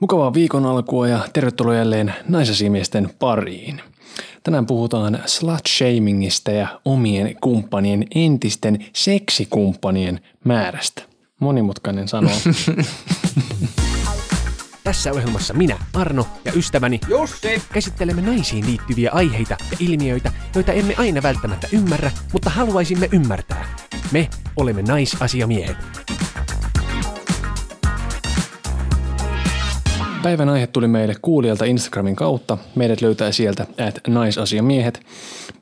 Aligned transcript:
Mukavaa 0.00 0.34
viikon 0.34 0.66
alkua 0.66 1.08
ja 1.08 1.28
tervetuloa 1.32 1.74
jälleen 1.74 2.14
naisasimiesten 2.28 3.10
pariin. 3.18 3.82
Tänään 4.42 4.66
puhutaan 4.66 5.18
slut-shamingista 5.26 6.50
ja 6.50 6.80
omien 6.84 7.36
kumppanien, 7.40 8.06
entisten 8.14 8.86
seksikumppanien 8.92 10.20
määrästä. 10.44 11.02
Monimutkainen 11.40 12.08
sanoa. 12.08 12.32
Tässä 14.84 15.12
ohjelmassa 15.12 15.54
minä, 15.54 15.78
Arno 15.94 16.26
ja 16.44 16.52
ystäväni 16.56 17.00
Jussi! 17.08 17.62
käsittelemme 17.72 18.22
naisiin 18.22 18.66
liittyviä 18.66 19.10
aiheita 19.12 19.56
ja 19.70 19.76
ilmiöitä, 19.80 20.32
joita 20.54 20.72
emme 20.72 20.94
aina 20.96 21.22
välttämättä 21.22 21.68
ymmärrä, 21.72 22.10
mutta 22.32 22.50
haluaisimme 22.50 23.08
ymmärtää. 23.12 23.76
Me 24.12 24.30
olemme 24.56 24.82
naisasiamiehet. 24.82 25.76
Päivän 30.22 30.48
aihe 30.48 30.66
tuli 30.66 30.88
meille 30.88 31.14
kuulijalta 31.22 31.64
Instagramin 31.64 32.16
kautta. 32.16 32.58
Meidät 32.74 33.00
löytää 33.00 33.32
sieltä 33.32 33.66
at 33.88 34.00
naisasiamiehet. 34.06 35.00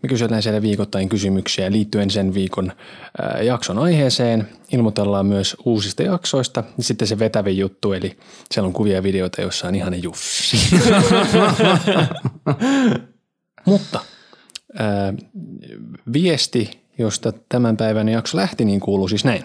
Me 0.03 0.09
kysytään 0.09 0.43
siellä 0.43 0.63
viikoittain 0.63 1.09
kysymyksiä 1.09 1.73
liittyen 1.73 2.11
sen 2.11 2.35
viikon 2.35 2.73
jakson 3.43 3.79
aiheeseen. 3.79 4.49
Ilmoitellaan 4.73 5.27
myös 5.27 5.57
uusista 5.65 6.03
jaksoista. 6.03 6.65
Ja 6.79 6.85
sitten 6.85 7.09
se 7.09 7.19
vetävin 7.19 7.59
juttu, 7.59 7.93
eli 7.93 8.17
siellä 8.51 8.67
on 8.67 8.73
kuvia 8.73 8.95
ja 8.95 9.03
videoita, 9.03 9.43
joissa 9.43 9.69
on 9.69 9.75
ihana 9.75 9.97
Jussi. 9.97 10.57
Mutta 13.67 14.01
viesti, 16.13 16.71
josta 16.99 17.33
tämän 17.49 17.77
päivän 17.77 18.09
jakso 18.09 18.37
lähti, 18.37 18.65
niin 18.65 18.81
kuuluu 18.81 19.09
siis 19.09 19.25
näin. 19.25 19.45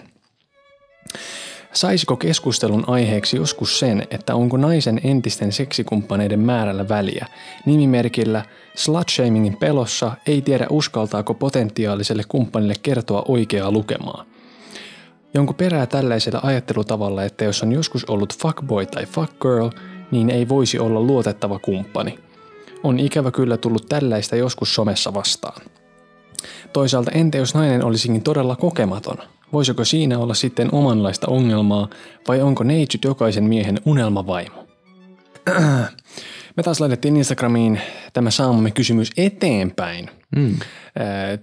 Saisiko 1.72 2.16
keskustelun 2.16 2.84
aiheeksi 2.86 3.36
joskus 3.36 3.78
sen, 3.78 4.06
että 4.10 4.34
onko 4.34 4.56
naisen 4.56 5.00
entisten 5.04 5.52
seksikumppaneiden 5.52 6.40
määrällä 6.40 6.88
väliä? 6.88 7.26
Nimimerkillä 7.66 8.44
slutshamingin 8.74 9.56
pelossa 9.56 10.12
ei 10.26 10.42
tiedä 10.42 10.66
uskaltaako 10.70 11.34
potentiaaliselle 11.34 12.22
kumppanille 12.28 12.74
kertoa 12.82 13.24
oikeaa 13.28 13.70
lukemaa. 13.70 14.24
Jonko 15.34 15.52
perää 15.52 15.86
tällaisella 15.86 16.40
ajattelutavalla, 16.42 17.24
että 17.24 17.44
jos 17.44 17.62
on 17.62 17.72
joskus 17.72 18.04
ollut 18.04 18.38
fuckboy 18.38 18.86
tai 18.86 19.06
fuckgirl, 19.06 19.68
niin 20.10 20.30
ei 20.30 20.48
voisi 20.48 20.78
olla 20.78 21.00
luotettava 21.00 21.58
kumppani. 21.58 22.18
On 22.82 23.00
ikävä 23.00 23.30
kyllä 23.30 23.56
tullut 23.56 23.88
tällaista 23.88 24.36
joskus 24.36 24.74
somessa 24.74 25.14
vastaan. 25.14 25.62
Toisaalta 26.72 27.10
entä 27.10 27.38
jos 27.38 27.54
nainen 27.54 27.84
olisikin 27.84 28.22
todella 28.22 28.56
kokematon? 28.56 29.18
Voisiko 29.52 29.84
siinä 29.84 30.18
olla 30.18 30.34
sitten 30.34 30.68
omanlaista 30.74 31.26
ongelmaa 31.26 31.88
vai 32.28 32.40
onko 32.40 32.64
neitsyt 32.64 33.04
jokaisen 33.04 33.44
miehen 33.44 33.80
unelmavaimo? 33.84 34.66
Me 36.56 36.62
taas 36.62 36.80
laitettiin 36.80 37.16
Instagramiin 37.16 37.80
tämä 38.12 38.30
saamamme 38.30 38.70
kysymys 38.70 39.10
eteenpäin. 39.16 40.10
Mm. 40.36 40.56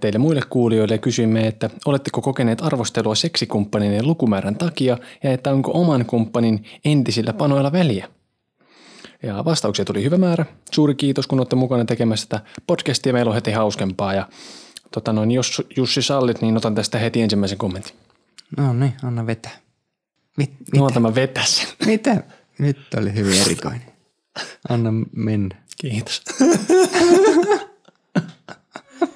Teille 0.00 0.18
muille 0.18 0.42
kuulijoille 0.50 0.98
kysyimme, 0.98 1.46
että 1.46 1.70
oletteko 1.86 2.20
kokeneet 2.20 2.62
arvostelua 2.62 3.14
seksikumppanin 3.14 4.06
lukumäärän 4.06 4.56
takia 4.56 4.98
ja 5.22 5.32
että 5.32 5.52
onko 5.52 5.70
oman 5.74 6.06
kumppanin 6.06 6.64
entisillä 6.84 7.32
panoilla 7.32 7.72
väliä? 7.72 8.08
Ja 9.22 9.44
vastauksia 9.44 9.84
tuli 9.84 10.04
hyvä 10.04 10.18
määrä. 10.18 10.44
Suuri 10.72 10.94
kiitos, 10.94 11.26
kun 11.26 11.40
olette 11.40 11.56
mukana 11.56 11.84
tekemässä 11.84 12.26
tätä 12.28 12.44
podcastia. 12.66 13.12
Meillä 13.12 13.28
on 13.28 13.34
heti 13.34 13.52
hauskempaa 13.52 14.14
ja 14.14 14.26
tota 14.94 15.12
noin, 15.12 15.30
jos 15.30 15.62
Jussi 15.76 16.02
sallit, 16.02 16.40
niin 16.42 16.56
otan 16.56 16.74
tästä 16.74 16.98
heti 16.98 17.22
ensimmäisen 17.22 17.58
kommentin. 17.58 17.92
No 18.56 18.72
niin, 18.72 18.92
anna 19.02 19.26
vetää. 19.26 19.56
Mit, 20.36 20.50
No, 20.50 20.64
mitä? 20.72 20.84
otan 20.84 21.02
mä 21.02 21.14
vetä 21.14 21.42
sen. 21.44 21.68
mitä? 21.86 22.22
Nyt 22.58 22.78
oli 22.96 23.14
hyvin 23.14 23.40
erikoinen. 23.46 23.82
Anna 24.68 24.90
mennä. 25.16 25.56
Kiitos. 25.80 26.22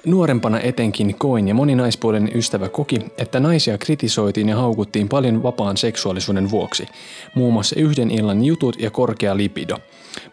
Nuorempana 0.05 0.59
etenkin 0.59 1.15
koin 1.15 1.47
ja 1.47 1.53
moni 1.53 1.75
naispuolinen 1.75 2.37
ystävä 2.37 2.69
koki, 2.69 2.99
että 3.17 3.39
naisia 3.39 3.77
kritisoitiin 3.77 4.49
ja 4.49 4.55
haukuttiin 4.55 5.09
paljon 5.09 5.43
vapaan 5.43 5.77
seksuaalisuuden 5.77 6.51
vuoksi. 6.51 6.87
Muun 7.35 7.53
muassa 7.53 7.75
yhden 7.79 8.11
illan 8.11 8.43
jutut 8.43 8.79
ja 8.79 8.91
korkea 8.91 9.37
lipido. 9.37 9.77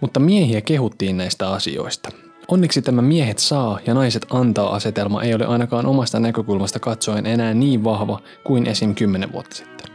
Mutta 0.00 0.20
miehiä 0.20 0.60
kehuttiin 0.60 1.16
näistä 1.16 1.50
asioista. 1.50 2.10
Onneksi 2.52 2.82
tämä 2.82 3.02
miehet 3.02 3.38
saa 3.38 3.78
ja 3.86 3.94
naiset 3.94 4.26
antaa 4.30 4.74
asetelma 4.74 5.22
ei 5.22 5.34
ole 5.34 5.46
ainakaan 5.46 5.86
omasta 5.86 6.20
näkökulmasta 6.20 6.78
katsoen 6.78 7.26
enää 7.26 7.54
niin 7.54 7.84
vahva 7.84 8.20
kuin 8.44 8.66
esim. 8.66 8.94
10 8.94 9.32
vuotta 9.32 9.56
sitten. 9.56 9.86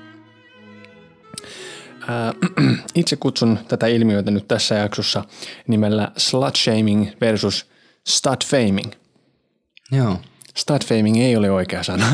Ää, 2.07 2.33
Itse 2.95 3.15
kutsun 3.15 3.59
tätä 3.67 3.87
ilmiötä 3.87 4.31
nyt 4.31 4.47
tässä 4.47 4.75
jaksossa 4.75 5.23
nimellä 5.67 6.11
slut-shaming 6.17 7.07
versus 7.21 7.65
stud-faming. 8.09 8.91
Joo. 9.91 10.17
Stud-faming 10.59 11.17
ei 11.17 11.35
ole 11.35 11.51
oikea 11.51 11.83
sana. 11.83 12.05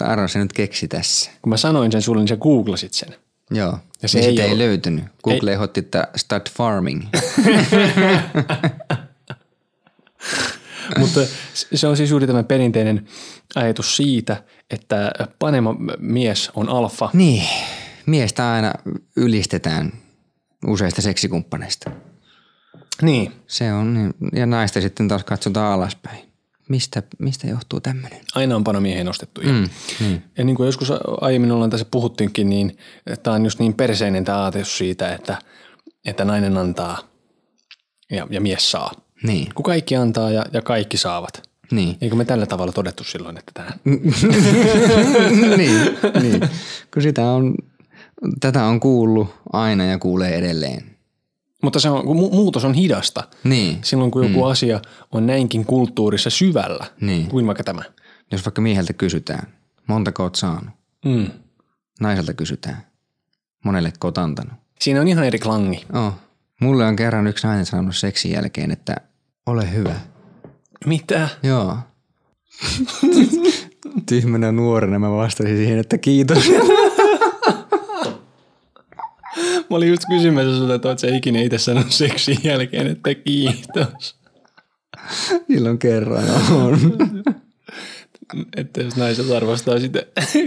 Arno 0.00 0.28
se 0.28 0.38
nyt 0.38 0.52
keksi 0.52 0.88
tässä. 0.88 1.30
Kun 1.42 1.50
mä 1.50 1.56
sanoin 1.56 1.92
sen 1.92 2.02
sulle, 2.02 2.20
niin 2.20 2.28
sä 2.28 2.36
googlasit 2.36 2.92
sen. 2.92 3.14
Joo. 3.50 3.78
Ja 4.02 4.08
se 4.08 4.12
se 4.12 4.18
ei 4.28 4.40
ei, 4.40 4.48
ei 4.48 4.58
löytynyt. 4.58 5.04
Google 5.24 5.52
ehdotti, 5.52 5.80
että 5.80 6.08
stud 6.16 6.50
farming. 6.56 7.04
Mutta 10.98 11.20
se 11.52 11.86
on 11.86 11.96
siis 11.96 12.10
juuri 12.10 12.26
tämä 12.26 12.42
perinteinen 12.42 13.06
ajatus 13.54 13.96
siitä, 13.96 14.42
että 14.70 15.12
panema 15.38 15.76
mies 15.98 16.50
on 16.54 16.68
alfa. 16.68 17.10
niin. 17.12 17.42
Miestä 18.06 18.52
aina 18.52 18.72
ylistetään 19.16 19.92
useista 20.66 21.02
seksikumppaneista. 21.02 21.90
Niin, 23.02 23.32
Se 23.46 23.72
on, 23.72 23.94
niin. 23.94 24.14
ja 24.32 24.46
naista 24.46 24.80
sitten 24.80 25.08
taas 25.08 25.24
katsotaan 25.24 25.72
alaspäin. 25.72 26.27
Mistä, 26.68 27.02
mistä 27.18 27.46
johtuu 27.46 27.80
tämmöinen? 27.80 28.20
aina 28.34 28.56
on 28.56 28.64
panomiehen 28.64 29.06
nostettu. 29.06 29.40
Mm, 29.40 29.68
niin. 30.00 30.22
Ja 30.38 30.44
niin 30.44 30.56
kuin 30.56 30.66
joskus 30.66 30.92
aiemmin 31.20 31.52
ollaan 31.52 31.70
tässä 31.70 31.86
puhuttiinkin, 31.90 32.50
niin 32.50 32.78
tämä 33.22 33.36
on 33.36 33.44
just 33.44 33.58
niin 33.58 33.74
perseinen 33.74 34.24
tämä 34.24 34.42
ajatus 34.44 34.78
siitä, 34.78 35.14
että, 35.14 35.38
että 36.04 36.24
nainen 36.24 36.56
antaa 36.56 36.98
ja, 38.10 38.26
ja 38.30 38.40
mies 38.40 38.70
saa. 38.70 38.92
Niin, 39.22 39.54
Kun 39.54 39.62
kaikki 39.62 39.96
antaa 39.96 40.30
ja, 40.30 40.46
ja 40.52 40.62
kaikki 40.62 40.96
saavat. 40.96 41.42
niin. 41.70 41.96
Eikö 42.00 42.16
me 42.16 42.24
tällä 42.24 42.46
tavalla 42.46 42.72
todettu 42.72 43.04
silloin, 43.04 43.38
että 43.38 43.52
tämä... 43.54 43.70
niin, 45.56 45.98
niin. 46.22 46.40
Kun 46.94 47.02
sitä 47.02 47.30
on, 47.30 47.54
tätä 48.40 48.64
on 48.64 48.80
kuullut 48.80 49.34
aina 49.52 49.84
ja 49.84 49.98
kuulee 49.98 50.34
edelleen. 50.34 50.97
Mutta 51.62 51.80
se 51.80 51.90
on, 51.90 52.04
mu- 52.04 52.34
muutos 52.34 52.64
on 52.64 52.74
hidasta. 52.74 53.24
Niin, 53.44 53.78
Silloin 53.82 54.10
kun 54.10 54.26
joku 54.28 54.44
asia 54.44 54.80
on 55.12 55.26
näinkin 55.26 55.64
kulttuurissa 55.64 56.30
syvällä, 56.30 56.86
Niin. 57.00 57.26
kuin 57.28 57.46
vaikka 57.46 57.64
tämä. 57.64 57.82
jos 58.32 58.44
vaikka 58.44 58.60
mieheltä 58.62 58.92
kysytään, 58.92 59.48
montako 59.86 60.22
oot 60.22 60.34
saanut? 60.34 60.74
Mm. 61.04 61.26
Naiselta 62.00 62.34
kysytään, 62.34 62.86
monelle 63.64 63.92
oot 64.04 64.18
antanut? 64.18 64.52
Siinä 64.80 65.00
on 65.00 65.08
ihan 65.08 65.24
eri 65.24 65.38
klangi. 65.38 65.84
Oh. 65.94 66.12
Mulle 66.60 66.84
on 66.86 66.96
kerran 66.96 67.26
yksi 67.26 67.46
nainen 67.46 67.66
sanonut 67.66 67.96
seksin 67.96 68.32
jälkeen, 68.32 68.70
että 68.70 68.96
ole 69.46 69.72
hyvä. 69.72 69.94
Mitä? 70.86 71.28
Joo. 71.42 71.76
Tyhmänä 74.08 74.52
nuorena 74.52 74.98
mä 74.98 75.10
vastasin 75.10 75.56
siihen, 75.56 75.78
että 75.78 75.98
kiitos. 75.98 76.38
Mä 79.70 79.76
olin 79.76 79.88
just 79.88 80.02
kysymässä 80.08 80.58
sulta, 80.58 80.74
että 80.74 80.88
oot 80.88 80.98
sä 80.98 81.06
ikinä 81.06 81.40
itse 81.40 81.58
sanonut 81.58 81.92
seksin 81.92 82.38
jälkeen, 82.44 82.86
että 82.86 83.14
kiitos. 83.14 84.16
Silloin 85.46 85.78
kerran 85.78 86.24
on. 86.52 86.78
Että 88.56 88.82
jos 88.82 88.96
naiset 88.96 89.30
arvostaa 89.30 89.80
sitä 89.80 90.02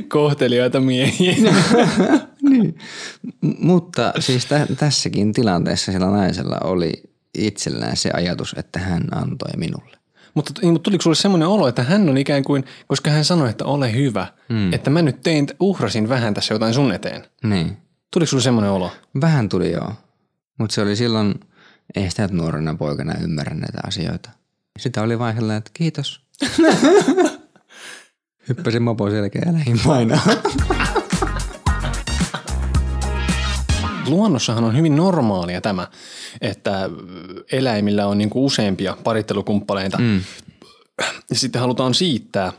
kohteliaita 0.08 0.80
miehiä. 0.80 1.36
niin. 2.50 2.78
Mutta 3.42 4.14
siis 4.20 4.46
tä- 4.46 4.68
tässäkin 4.78 5.34
tilanteessa 5.34 5.92
sillä 5.92 6.12
naisella 6.12 6.58
oli 6.64 6.92
itsellään 7.38 7.98
se 7.98 8.10
ajatus, 8.14 8.56
että 8.58 8.80
hän 8.80 9.04
antoi 9.12 9.52
minulle. 9.58 9.98
mutta, 10.34 10.54
niin, 10.62 10.74
mutta 10.74 10.84
tuliko 10.84 11.02
sulle 11.02 11.16
semmoinen 11.16 11.48
olo, 11.48 11.68
että 11.68 11.84
hän 11.84 12.10
on 12.10 12.18
ikään 12.18 12.44
kuin, 12.44 12.64
koska 12.88 13.10
hän 13.10 13.26
sanoi, 13.26 13.50
että 13.50 13.66
ole 13.66 13.94
hyvä, 13.94 14.28
mm. 14.50 14.74
että 14.74 14.90
mä 14.90 15.02
nyt 15.02 15.22
tein, 15.24 15.48
uhrasin 15.60 16.10
vähän 16.10 16.34
tässä 16.34 16.54
jotain 16.54 16.74
sun 16.74 16.92
eteen. 16.92 17.24
Niin. 17.44 17.78
Tuliko 18.12 18.30
sulle 18.30 18.44
semmoinen 18.44 18.72
olo? 18.72 18.92
Vähän 19.22 19.50
tuli 19.50 19.72
joo. 19.72 19.94
Mutta 20.60 20.74
se 20.74 20.82
oli 20.82 20.96
silloin, 20.96 21.40
ei 21.96 22.10
sitä 22.10 22.30
nuorena 22.32 22.76
poikana 22.76 23.14
ymmärrä 23.24 23.56
näitä 23.56 23.80
asioita. 23.88 24.30
Sitä 24.80 25.02
oli 25.02 25.20
vaan 25.20 25.36
sellainen, 25.36 25.58
että 25.58 25.72
kiitos. 25.74 26.22
Hyppäsin 28.50 28.84
mopo 28.84 29.10
selkeä 29.10 29.42
ja 29.46 29.54
lähdin 29.54 29.80
painaa. 29.86 30.22
Luonnossahan 34.08 34.64
on 34.64 34.78
hyvin 34.78 34.96
normaalia 34.96 35.62
tämä, 35.62 35.88
että 36.42 36.90
eläimillä 37.52 38.08
on 38.08 38.18
niinku 38.18 38.46
useampia 38.46 38.98
parittelukumppaleita 39.04 39.98
mm. 39.98 40.22
ja 41.30 41.36
sitten 41.36 41.62
halutaan 41.62 41.94
siittää 41.94 42.54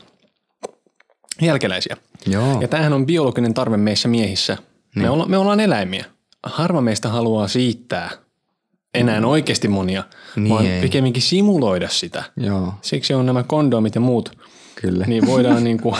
jälkeläisiä. 1.41 1.97
Joo. 2.25 2.61
Ja 2.61 2.67
tämähän 2.67 2.93
on 2.93 3.05
biologinen 3.05 3.53
tarve 3.53 3.77
meissä 3.77 4.07
miehissä. 4.07 4.57
Niin. 4.95 5.03
Me, 5.03 5.09
olla, 5.09 5.25
me 5.25 5.37
ollaan 5.37 5.59
eläimiä. 5.59 6.05
harva 6.43 6.81
meistä 6.81 7.09
haluaa 7.09 7.47
siittää 7.47 8.09
enää 8.93 9.21
oikeasti 9.27 9.67
monia, 9.67 10.03
Niin 10.35 10.49
vaan 10.49 10.65
ei. 10.65 10.81
pikemminkin 10.81 11.21
simuloida 11.23 11.89
sitä. 11.89 12.23
Joo, 12.37 12.73
Siksi 12.81 13.13
on 13.13 13.25
nämä 13.25 13.43
kondomit 13.43 13.95
ja 13.95 14.01
muut, 14.01 14.37
kyllä. 14.75 15.05
niin 15.05 15.25
voidaan 15.27 15.63
niin 15.69 15.81
kuin 15.81 15.95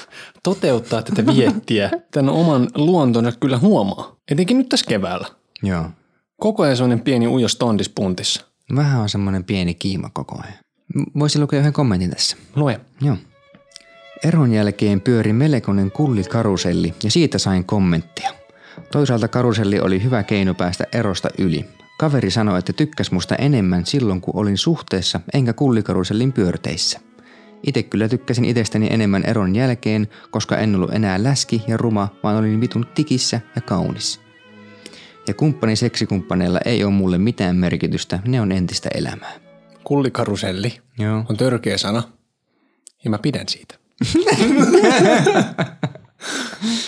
toteuttaa 0.42 1.02
tätä 1.02 1.26
viettiä. 1.26 1.90
Tämän 2.10 2.34
oman 2.34 2.68
luontonsa 2.74 3.32
kyllä 3.40 3.58
huomaa, 3.58 4.16
etenkin 4.30 4.58
nyt 4.58 4.68
tässä 4.68 4.86
keväällä. 4.88 5.26
Joo. 5.62 5.84
Koko 6.40 6.62
ajan 6.62 6.76
sellainen 6.76 7.00
pieni 7.04 7.26
ujos 7.28 7.56
tondis 7.56 7.88
puntissa. 7.88 8.44
Vähän 8.76 9.00
on 9.00 9.08
semmoinen 9.08 9.44
pieni 9.44 9.74
kiima 9.74 10.10
koko 10.12 10.40
ajan. 10.44 10.58
Voisin 11.18 11.40
lukea 11.42 11.58
yhden 11.60 11.72
kommentin 11.72 12.10
tässä. 12.10 12.36
Lue. 12.56 12.80
Joo. 13.00 13.16
Eron 14.24 14.52
jälkeen 14.52 15.00
pyöri 15.00 15.32
melkoinen 15.32 15.90
kullikaruselli 15.90 16.94
ja 17.04 17.10
siitä 17.10 17.38
sain 17.38 17.64
kommenttia. 17.64 18.30
Toisaalta 18.92 19.28
karuselli 19.28 19.80
oli 19.80 20.02
hyvä 20.02 20.22
keino 20.22 20.54
päästä 20.54 20.84
erosta 20.92 21.28
yli. 21.38 21.64
Kaveri 21.98 22.30
sanoi, 22.30 22.58
että 22.58 22.72
tykkäs 22.72 23.10
musta 23.12 23.36
enemmän 23.36 23.86
silloin, 23.86 24.20
kun 24.20 24.36
olin 24.36 24.58
suhteessa, 24.58 25.20
enkä 25.34 25.52
kullikarusellin 25.52 26.32
pyörteissä. 26.32 27.00
Itse 27.66 27.82
kyllä 27.82 28.08
tykkäsin 28.08 28.44
itsestäni 28.44 28.88
enemmän 28.90 29.24
eron 29.24 29.54
jälkeen, 29.54 30.08
koska 30.30 30.56
en 30.56 30.74
ollut 30.74 30.94
enää 30.94 31.22
läski 31.22 31.62
ja 31.68 31.76
ruma, 31.76 32.08
vaan 32.22 32.36
olin 32.36 32.60
vitun 32.60 32.86
tikissä 32.94 33.40
ja 33.56 33.62
kaunis. 33.62 34.20
Ja 35.28 35.34
kumppani 35.34 35.76
seksikumppaneilla 35.76 36.60
ei 36.64 36.84
ole 36.84 36.92
mulle 36.92 37.18
mitään 37.18 37.56
merkitystä, 37.56 38.18
ne 38.26 38.40
on 38.40 38.52
entistä 38.52 38.88
elämää. 38.94 39.32
Kullikaruselli 39.84 40.80
Joo. 40.98 41.24
on 41.28 41.36
törkeä 41.36 41.78
sana 41.78 42.02
ja 43.04 43.10
mä 43.10 43.18
pidän 43.18 43.48
siitä. 43.48 43.81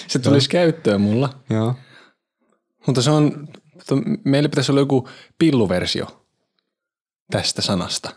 Se 0.09 0.19
tulisi 0.19 0.49
käyttöön 0.49 1.01
mulla, 1.01 1.41
Joo. 1.51 1.75
mutta 2.87 3.03
se 3.03 3.11
on, 3.11 3.49
meillä 4.25 4.49
pitäisi 4.49 4.73
olla 4.73 4.81
joku 4.81 5.09
pilluversio 5.39 6.27
tästä 7.31 7.63
sanasta. 7.63 8.11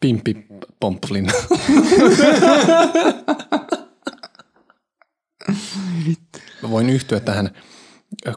Pimppi 0.00 0.46
pomppulin. 0.80 1.26
Mä 6.62 6.70
voin 6.70 6.90
yhtyä 6.90 7.20
tähän 7.20 7.50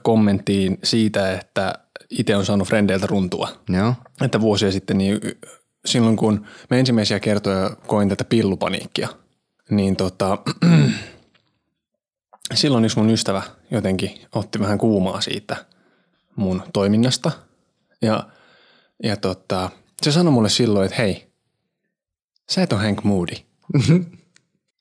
kommenttiin 0.04 0.78
siitä, 0.84 1.32
että 1.32 1.74
itse 2.10 2.36
on 2.36 2.46
saanut 2.46 2.68
frendeiltä 2.68 3.08
runtua. 3.08 3.50
Joo. 3.70 3.94
Että 4.22 4.42
vuosia 4.42 4.72
sitten, 4.72 4.98
niin 4.98 5.20
silloin 5.88 6.18
kun 6.18 6.46
mä 6.70 6.78
ensimmäisiä 6.78 7.20
kertoja 7.20 7.70
koin 7.88 8.10
tätä 8.10 8.24
pillupaniikkia, 8.24 9.08
niin 9.70 9.96
tota, 9.96 10.38
silloin 12.54 12.86
yksi 12.86 12.98
mun 12.98 13.10
ystävä 13.10 13.42
jotenkin 13.72 14.22
otti 14.36 14.60
vähän 14.60 14.78
kuumaa 14.78 15.22
siitä 15.22 15.66
mun 16.36 16.64
toiminnasta. 16.74 17.32
Ja, 18.02 18.24
ja 19.04 19.18
tota, 19.18 19.70
se 20.02 20.12
sanoi 20.12 20.34
mulle 20.34 20.50
silloin, 20.50 20.86
että 20.86 21.02
hei, 21.02 21.28
sä 22.50 22.64
et 22.64 22.74
ole 22.74 22.82
Hank 22.82 23.04
Moody. 23.04 23.36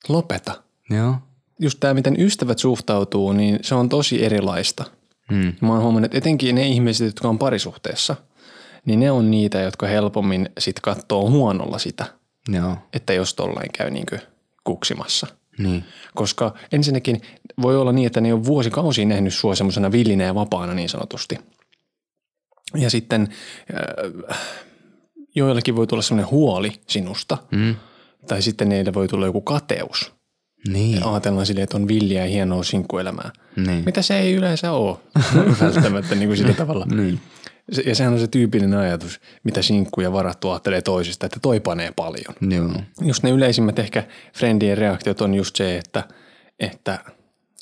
Lopeta. 0.09 0.63
Joo. 0.91 1.15
Just 1.61 1.81
tämä, 1.81 1.95
miten 1.95 2.21
ystävät 2.21 2.59
suhtautuu, 2.59 3.33
niin 3.33 3.59
se 3.63 3.75
on 3.75 3.89
tosi 3.89 4.25
erilaista. 4.25 4.85
Hmm. 5.33 5.53
Mä 5.61 5.69
oon 5.69 5.83
huomannut, 5.83 6.05
että 6.05 6.19
etenkin 6.19 6.55
ne 6.55 6.67
ihmiset, 6.67 7.07
jotka 7.07 7.29
on 7.29 7.39
parisuhteessa, 7.39 8.17
niin 8.87 9.01
ne 9.01 9.11
on 9.11 9.31
niitä, 9.31 9.61
jotka 9.61 9.87
helpommin 9.87 10.49
sit 10.59 10.81
katsoo 10.81 11.31
huonolla 11.31 11.79
sitä, 11.79 12.05
Joo. 12.49 12.77
että 12.93 13.13
jos 13.13 13.35
tollain 13.35 13.73
käy 13.79 13.91
niin 13.91 14.07
kuksimassa. 14.65 15.27
Niin. 15.59 15.85
Koska 16.15 16.55
ensinnäkin 16.73 17.21
voi 17.63 17.77
olla 17.77 17.93
niin, 17.93 18.07
että 18.07 18.21
ne 18.21 18.35
on 18.35 18.45
vuosikausia 18.45 19.07
nähnyt 19.07 19.35
sua 19.35 19.55
semmoisena 19.55 19.93
villinä 19.93 20.25
ja 20.25 20.35
vapaana 20.35 20.75
niin 20.75 20.89
sanotusti. 20.89 21.39
Ja 22.75 22.91
sitten 22.91 23.29
äh, 24.31 24.39
joillakin 25.35 25.77
voi 25.77 25.87
tulla 25.87 26.03
semmoinen 26.03 26.31
huoli 26.31 26.73
sinusta, 26.89 27.39
Mm. 27.51 27.77
tai 28.29 28.43
sitten 28.43 28.69
niille 28.69 28.95
voi 28.95 29.09
tulla 29.09 29.27
joku 29.27 29.41
kateus. 29.41 30.13
Niin. 30.69 31.01
Ja 31.01 31.11
ajatellaan 31.11 31.47
silleen, 31.47 31.63
että 31.65 31.77
on 31.77 31.89
villiä 31.89 32.23
ja 32.25 32.31
hienoa 32.31 32.63
sinkkuelämää. 32.63 33.31
Niin. 33.57 33.83
Mitä 33.87 34.03
se 34.03 34.19
ei 34.19 34.33
yleensä 34.35 34.73
ole 34.73 34.97
välttämättä 35.61 36.15
niin 36.15 36.29
kuin 36.29 36.37
sillä 36.39 36.53
tavalla. 36.55 36.87
Niin. 36.87 37.21
Se- 37.73 37.83
Ja 37.87 37.95
sehän 37.95 38.13
on 38.13 38.19
se 38.21 38.27
tyypillinen 38.27 38.79
ajatus, 38.79 39.21
mitä 39.45 39.63
sinkku 39.63 40.01
ja 40.01 40.13
varattu 40.13 40.51
ajattelee 40.51 40.83
toisista, 40.83 41.27
että 41.27 41.41
toi 41.43 41.61
panee 41.61 41.93
paljon. 41.97 42.35
Joo. 42.55 42.83
Just 43.01 43.23
ne 43.23 43.31
yleisimmät 43.31 43.79
ehkä 43.79 44.05
friendien 44.37 44.79
reaktiot 44.79 45.21
on 45.21 45.35
just 45.35 45.57
se, 45.57 45.77
että, 45.79 46.05
että 46.61 46.99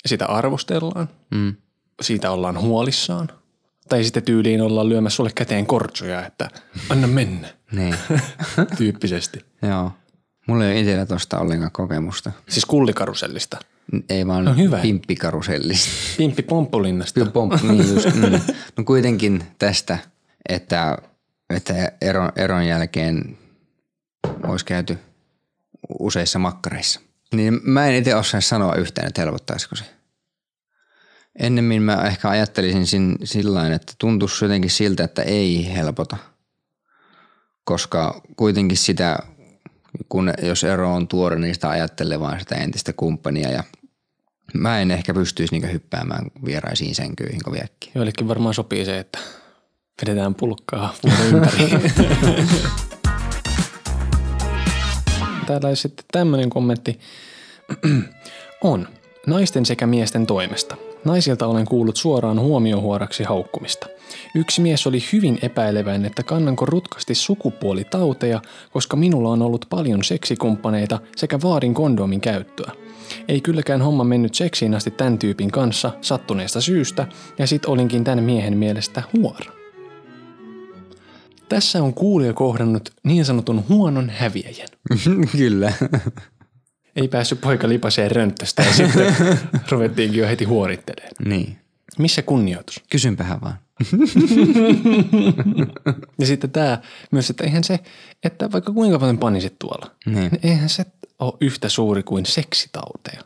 sitä 0.06 0.26
arvostellaan, 0.26 1.08
Mm. 1.34 1.54
siitä 2.02 2.30
ollaan 2.30 2.60
huolissaan. 2.60 3.28
Tai 3.88 4.04
sitten 4.04 4.22
tyyliin 4.22 4.60
ollaan 4.62 4.88
lyömässä 4.88 5.16
sulle 5.16 5.30
käteen 5.34 5.66
kortsuja, 5.66 6.26
että 6.26 6.48
anna 6.88 7.06
mennä 7.06 7.48
Niin. 7.72 7.94
tyyppisesti. 8.78 9.44
Joo. 9.62 9.90
Mulla 10.46 10.64
ei 10.64 10.70
ole 10.70 10.80
itsellä 10.80 11.06
tosta 11.06 11.38
ollenkaan 11.38 11.70
kokemusta. 11.72 12.32
Siis 12.48 12.64
kullikarusellista. 12.64 13.58
Ei 14.08 14.26
vaan 14.26 14.44
No 14.44 14.54
hyvä. 14.54 14.78
pimppikarusellista. 14.78 15.90
Pimppi 16.16 16.42
Pomppulinnasta. 16.42 17.26
Pomp, 17.26 17.52
niin 17.62 17.94
just, 17.94 18.14
mm. 18.14 18.40
No 18.76 18.84
kuitenkin 18.84 19.44
tästä, 19.58 19.98
että, 20.48 20.98
että 21.50 21.92
eron, 22.00 22.32
eron 22.36 22.66
jälkeen 22.66 23.38
olisi 24.46 24.64
käyty 24.64 24.98
useissa 25.98 26.38
makkareissa. 26.38 27.00
Niin 27.34 27.60
mä 27.62 27.86
en 27.86 27.94
itse 27.94 28.14
osaa 28.14 28.40
sanoa 28.40 28.74
yhtään, 28.74 29.08
että 29.08 29.20
helpottaisiko 29.22 29.76
se. 29.76 29.84
Ennemmin 31.38 31.82
mä 31.82 32.02
ehkä 32.06 32.28
ajattelisin 32.28 32.86
sin, 32.86 33.16
sillain, 33.24 33.72
että 33.72 33.92
tuntuisi 33.98 34.44
jotenkin 34.44 34.70
siltä, 34.70 35.04
että 35.04 35.22
ei 35.22 35.74
helpota. 35.74 36.16
Koska 37.64 38.20
kuitenkin 38.36 38.76
sitä, 38.78 39.18
kun 40.08 40.32
jos 40.42 40.64
ero 40.64 40.94
on 40.94 41.08
tuore, 41.08 41.38
niin 41.38 41.54
sitä 41.54 41.70
ajattelee 41.70 42.20
vaan 42.20 42.40
sitä 42.40 42.54
entistä 42.54 42.92
kumppania 42.92 43.50
ja 43.50 43.64
mä 44.54 44.80
en 44.80 44.90
ehkä 44.90 45.14
pystyisi 45.14 45.54
niinku 45.54 45.68
hyppäämään 45.72 46.30
vieraisiin 46.44 46.94
sänkyihin 46.94 47.42
kovin 47.44 47.64
äkkiä. 47.64 47.92
Joillekin 47.94 48.28
varmaan 48.28 48.54
sopii 48.54 48.84
se, 48.84 48.98
että 48.98 49.18
vedetään 50.02 50.34
pulkkaa 50.34 50.94
ympäri. 51.32 51.70
Täällä 55.46 55.68
olisi 55.68 55.82
sitten 55.82 56.04
tämmöinen 56.12 56.50
kommentti. 56.50 57.00
on. 58.62 58.88
Naisten 59.26 59.66
sekä 59.66 59.86
miesten 59.86 60.26
toimesta. 60.26 60.76
Naisilta 61.04 61.46
olen 61.46 61.64
kuullut 61.64 61.96
suoraan 61.96 62.40
huomiohuoraksi 62.40 63.24
haukkumista. 63.24 63.86
Yksi 64.34 64.60
mies 64.60 64.86
oli 64.86 65.04
hyvin 65.12 65.38
epäileväinen, 65.42 66.06
että 66.06 66.22
kannanko 66.22 66.66
rutkasti 66.66 67.14
sukupuolitauteja, 67.14 68.42
koska 68.72 68.96
minulla 68.96 69.28
on 69.28 69.42
ollut 69.42 69.66
paljon 69.70 70.04
seksikumppaneita 70.04 71.00
sekä 71.16 71.38
vaadin 71.42 71.74
kondomin 71.74 72.20
käyttöä. 72.20 72.72
Ei 73.28 73.40
kylläkään 73.40 73.82
homma 73.82 74.04
mennyt 74.04 74.34
seksiin 74.34 74.74
asti 74.74 74.90
tämän 74.90 75.18
tyypin 75.18 75.50
kanssa 75.50 75.90
sattuneesta 76.00 76.60
syystä, 76.60 77.06
ja 77.38 77.46
sit 77.46 77.64
olinkin 77.64 78.04
tämän 78.04 78.24
miehen 78.24 78.56
mielestä 78.56 79.02
huora. 79.16 79.52
Tässä 81.48 81.82
on 81.82 81.94
kuulija 81.94 82.32
kohdannut 82.32 82.90
niin 83.02 83.24
sanotun 83.24 83.64
huonon 83.68 84.10
häviäjän. 84.10 84.68
Kyllä. 85.36 85.72
Ei 86.96 87.08
päässyt 87.08 87.40
poika 87.40 87.68
lipaseen 87.68 88.10
rönttöstä 88.10 88.62
ja 88.62 88.72
sitten 88.72 89.16
ruvettiinkin 89.70 90.20
jo 90.20 90.26
heti 90.28 90.44
huoritteleen. 90.44 91.10
niin. 91.24 91.58
Missä 91.98 92.22
kunnioitus? 92.22 92.80
Kysynpähän 92.90 93.40
vaan. 93.40 93.58
Ja 96.18 96.26
sitten 96.26 96.50
tämä 96.50 96.78
myös, 97.10 97.30
että 97.30 97.44
eihän 97.44 97.64
se, 97.64 97.78
että 98.24 98.52
vaikka 98.52 98.72
kuinka 98.72 98.98
paljon 98.98 99.18
panisit 99.18 99.58
tuolla, 99.58 99.90
Niin. 100.06 100.16
niin 100.16 100.38
eihän 100.42 100.68
se 100.68 100.84
ole 101.18 101.32
yhtä 101.40 101.68
suuri 101.68 102.02
kuin 102.02 102.26
seksitauteja. 102.26 103.20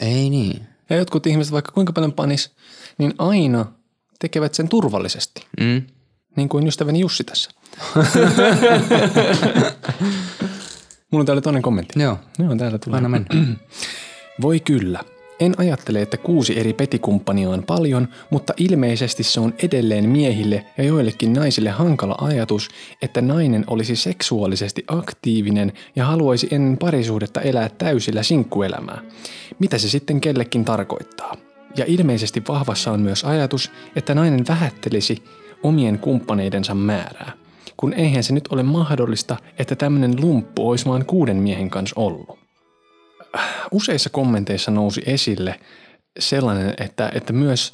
Ei 0.00 0.30
niin. 0.30 0.66
Ja 0.90 0.96
jotkut 0.96 1.26
ihmiset 1.26 1.52
vaikka 1.52 1.72
kuinka 1.72 1.92
paljon 1.92 2.12
panis, 2.12 2.50
niin 2.98 3.14
aina 3.18 3.66
tekevät 4.18 4.54
sen 4.54 4.68
turvallisesti. 4.68 5.46
Mm. 5.60 5.82
Niin 6.36 6.48
kuin 6.48 6.66
ystäväni 6.66 7.00
Jussi 7.00 7.24
tässä. 7.24 7.50
Mulla 11.12 11.22
on 11.22 11.26
täällä 11.26 11.42
toinen 11.42 11.62
kommentti. 11.62 12.02
Joo. 12.02 12.18
Joo, 12.38 12.56
täällä 12.56 12.78
tulee. 12.78 12.96
Anna 12.96 13.08
mennä. 13.08 13.28
Voi 14.42 14.60
kyllä. 14.60 15.00
En 15.40 15.54
ajattele, 15.58 16.02
että 16.02 16.16
kuusi 16.16 16.60
eri 16.60 16.72
petikumppania 16.72 17.50
on 17.50 17.62
paljon, 17.62 18.08
mutta 18.30 18.52
ilmeisesti 18.56 19.22
se 19.22 19.40
on 19.40 19.54
edelleen 19.62 20.08
miehille 20.08 20.66
ja 20.78 20.84
joillekin 20.84 21.32
naisille 21.32 21.70
hankala 21.70 22.14
ajatus, 22.20 22.68
että 23.02 23.20
nainen 23.20 23.64
olisi 23.66 23.96
seksuaalisesti 23.96 24.84
aktiivinen 24.88 25.72
ja 25.96 26.04
haluaisi 26.04 26.48
ennen 26.50 26.78
parisuhdetta 26.78 27.40
elää 27.40 27.68
täysillä 27.68 28.22
sinkkuelämää. 28.22 29.00
Mitä 29.58 29.78
se 29.78 29.88
sitten 29.88 30.20
kellekin 30.20 30.64
tarkoittaa? 30.64 31.36
Ja 31.76 31.84
ilmeisesti 31.88 32.42
vahvassa 32.48 32.92
on 32.92 33.00
myös 33.00 33.24
ajatus, 33.24 33.70
että 33.96 34.14
nainen 34.14 34.44
vähättelisi 34.48 35.22
omien 35.62 35.98
kumppaneidensa 35.98 36.74
määrää. 36.74 37.32
Kun 37.78 37.92
eihän 37.92 38.22
se 38.22 38.34
nyt 38.34 38.48
ole 38.50 38.62
mahdollista, 38.62 39.36
että 39.58 39.76
tämmöinen 39.76 40.20
lumppu 40.20 40.70
olisi 40.70 40.86
vain 40.86 41.04
kuuden 41.04 41.36
miehen 41.36 41.70
kanssa 41.70 42.00
ollut 42.00 42.38
useissa 43.70 44.10
kommenteissa 44.10 44.70
nousi 44.70 45.02
esille 45.06 45.60
sellainen, 46.18 46.74
että, 46.78 47.10
että 47.14 47.32
myös 47.32 47.72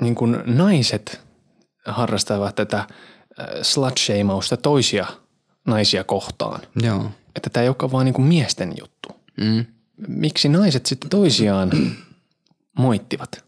niin 0.00 0.14
kun 0.14 0.42
naiset 0.46 1.20
harrastavat 1.86 2.54
tätä 2.54 2.78
äh, 2.78 2.86
slut-shamausta 3.62 4.56
toisia 4.56 5.06
naisia 5.66 6.04
kohtaan. 6.04 6.60
Joo. 6.82 7.10
Että 7.36 7.50
tämä 7.50 7.62
ei 7.62 7.68
olekaan 7.68 7.92
vaan 7.92 8.04
niin 8.04 8.14
kuin 8.14 8.28
miesten 8.28 8.74
juttu. 8.80 9.08
Mm. 9.36 9.66
Miksi 10.08 10.48
naiset 10.48 10.86
sitten 10.86 11.10
toisiaan 11.10 11.70
moittivat? 12.78 13.44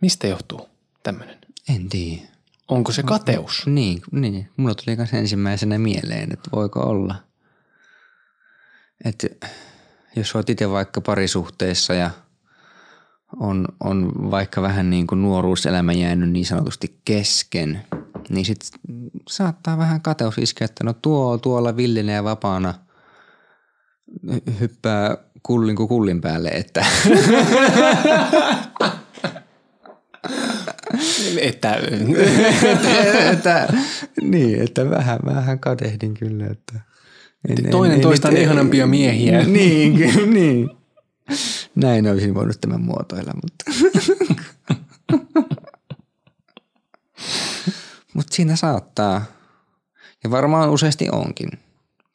Mistä 0.00 0.26
johtuu 0.26 0.68
tämmöinen? 1.02 1.38
En 1.68 1.88
tiedä. 1.88 2.29
Onko 2.70 2.92
se 2.92 3.02
kateus? 3.02 3.66
Niin, 3.66 4.02
niin. 4.12 4.48
Mulla 4.56 4.74
tuli 4.74 4.96
myös 4.96 5.14
ensimmäisenä 5.14 5.78
mieleen, 5.78 6.32
että 6.32 6.50
voiko 6.52 6.80
olla. 6.80 7.14
Että 9.04 9.26
jos 10.16 10.34
olet 10.34 10.50
itse 10.50 10.70
vaikka 10.70 11.00
parisuhteessa 11.00 11.94
ja 11.94 12.10
on, 13.40 13.66
on 13.80 14.30
vaikka 14.30 14.62
vähän 14.62 14.90
niin 14.90 15.06
kuin 15.06 15.22
nuoruuselämä 15.22 15.92
jäänyt 15.92 16.30
niin 16.30 16.46
sanotusti 16.46 17.00
kesken, 17.04 17.82
niin 18.28 18.44
sit 18.44 18.60
saattaa 19.28 19.78
vähän 19.78 20.00
kateus 20.00 20.38
iskeä, 20.38 20.64
että 20.64 20.84
no 20.84 20.92
tuo 20.92 21.38
tuolla 21.38 21.76
villinä 21.76 22.12
ja 22.12 22.24
vapaana 22.24 22.74
hy- 24.26 24.60
hyppää 24.60 25.16
kullin 25.42 25.76
kuin 25.76 25.88
kullin 25.88 26.20
päälle, 26.20 26.48
että 26.48 26.86
Että, 31.38 31.76
että, 33.32 33.72
niin, 34.20 34.62
että 34.62 34.90
vähän, 34.90 35.18
vähän 35.24 35.58
kadehdin 35.58 36.14
kyllä, 36.14 36.46
että 36.46 36.80
en, 37.48 37.70
Toinen 37.70 38.00
toistaan 38.00 38.36
ihanampia 38.36 38.86
miehiä. 38.86 39.44
Niin, 39.46 39.96
kyllä, 39.96 40.26
niin. 40.26 40.70
Näin 41.74 42.10
olisin 42.10 42.34
voinut 42.34 42.60
tämän 42.60 42.80
muotoilla, 42.80 43.32
mutta... 43.42 43.64
mutta 48.14 48.34
siinä 48.34 48.56
saattaa, 48.56 49.24
ja 50.24 50.30
varmaan 50.30 50.70
useasti 50.70 51.08
onkin 51.12 51.48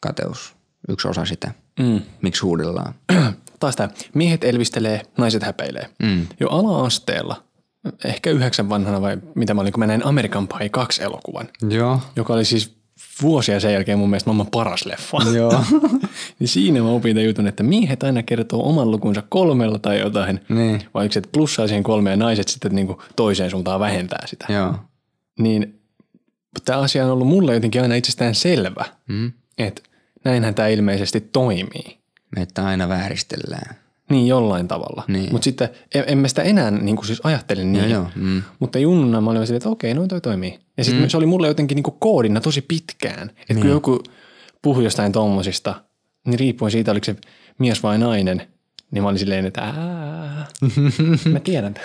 kateus 0.02 0.56
yksi 0.90 1.08
osa 1.08 1.26
sitä, 1.26 1.52
mm. 1.80 2.02
miksi 2.22 2.42
huudellaan. 2.42 2.94
Taas 3.60 3.76
tämä, 3.76 3.90
miehet 4.14 4.44
elvistelee, 4.44 5.02
naiset 5.18 5.44
häpeilee. 5.44 5.90
Mm. 6.04 6.28
Jo 6.40 6.48
ala-asteella, 6.48 7.44
ehkä 8.06 8.30
yhdeksän 8.30 8.70
vanhana 8.70 9.02
vai 9.02 9.18
mitä 9.36 9.54
mä 9.54 9.62
olin, 9.62 9.74
kun 9.74 9.80
mä 9.80 9.88
näin 9.88 10.06
American 10.06 10.48
Pie 10.48 10.70
2 10.70 11.04
elokuvan, 11.04 11.50
Joo. 11.70 12.00
joka 12.16 12.34
oli 12.34 12.46
siis 12.46 12.76
vuosia 13.22 13.60
sen 13.60 13.74
jälkeen 13.74 14.00
mun 14.00 14.10
mielestä 14.10 14.30
maailman 14.30 14.48
paras 14.52 14.86
leffa. 14.86 15.18
Joo. 15.36 15.64
niin 16.40 16.48
siinä 16.48 16.82
mä 16.82 16.90
opin 16.90 17.16
tämän 17.16 17.26
jutun, 17.28 17.48
että 17.48 17.64
miehet 17.64 18.04
aina 18.04 18.24
kertoo 18.24 18.70
oman 18.70 18.92
lukunsa 18.92 19.24
kolmella 19.30 19.80
tai 19.80 20.00
jotain. 20.00 20.40
Niin. 20.50 20.82
Vai 20.94 21.12
se, 21.12 21.20
että 21.20 21.30
plussaa 21.34 21.68
siihen 21.68 21.84
kolme 21.84 22.10
ja 22.10 22.16
naiset 22.18 22.48
sitten 22.48 22.76
niin 22.76 22.88
kuin 22.88 22.98
toiseen 23.16 23.50
suuntaan 23.52 23.80
vähentää 23.80 24.28
sitä. 24.28 24.46
Joo. 24.54 24.76
Niin 25.40 25.80
tämä 26.66 26.80
asia 26.80 27.06
on 27.06 27.12
ollut 27.12 27.28
mulle 27.28 27.54
jotenkin 27.54 27.82
aina 27.82 27.96
itsestään 27.96 28.36
selvä, 28.36 28.86
Mm. 29.08 29.32
että 29.58 29.82
näinhän 30.26 30.56
tämä 30.56 30.68
ilmeisesti 30.68 31.22
toimii. 31.22 31.98
Että 32.38 32.66
aina 32.66 32.90
vääristellään. 32.90 33.76
Niin 34.10 34.28
jollain 34.28 34.68
tavalla. 34.68 35.04
Niin. 35.08 35.32
Mutta 35.32 35.44
sitten 35.44 35.70
en, 35.96 36.04
en 36.08 36.18
mä 36.18 36.28
sitä 36.28 36.42
enää 36.42 36.72
niin 36.72 36.96
kuin 36.96 37.06
siis 37.06 37.22
ajattele 37.24 37.64
niin. 37.64 37.90
Joo, 37.90 38.02
joo. 38.02 38.10
Mm. 38.16 38.42
Mutta 38.60 38.80
junnuna 38.80 39.22
mä 39.22 39.32
olin 39.32 39.42
silleen, 39.42 39.58
että 39.58 39.70
okei, 39.70 39.94
noin 39.94 40.10
toi 40.10 40.22
toimii. 40.22 40.60
Ja 40.78 40.84
sitten 40.84 41.04
mm. 41.04 41.10
se 41.10 41.18
oli 41.18 41.26
mulle 41.26 41.48
jotenkin 41.48 41.76
niin 41.76 41.84
kuin 41.84 41.96
koodina 42.00 42.42
tosi 42.42 42.62
pitkään. 42.62 43.30
Että 43.30 43.54
niin. 43.54 43.62
kun 43.62 43.70
joku 43.70 44.04
puhui 44.62 44.84
jostain 44.84 45.12
tommosista, 45.12 45.76
niin 46.28 46.40
riippuen 46.40 46.72
siitä, 46.72 46.92
oliko 46.92 47.06
se 47.06 47.16
mies 47.58 47.84
vai 47.84 47.98
nainen, 47.98 48.42
niin 48.92 49.04
mä 49.04 49.10
olin 49.10 49.20
silleen, 49.20 49.46
että 49.46 49.62
ää, 49.62 50.46
mä 51.34 51.40
tiedän. 51.40 51.76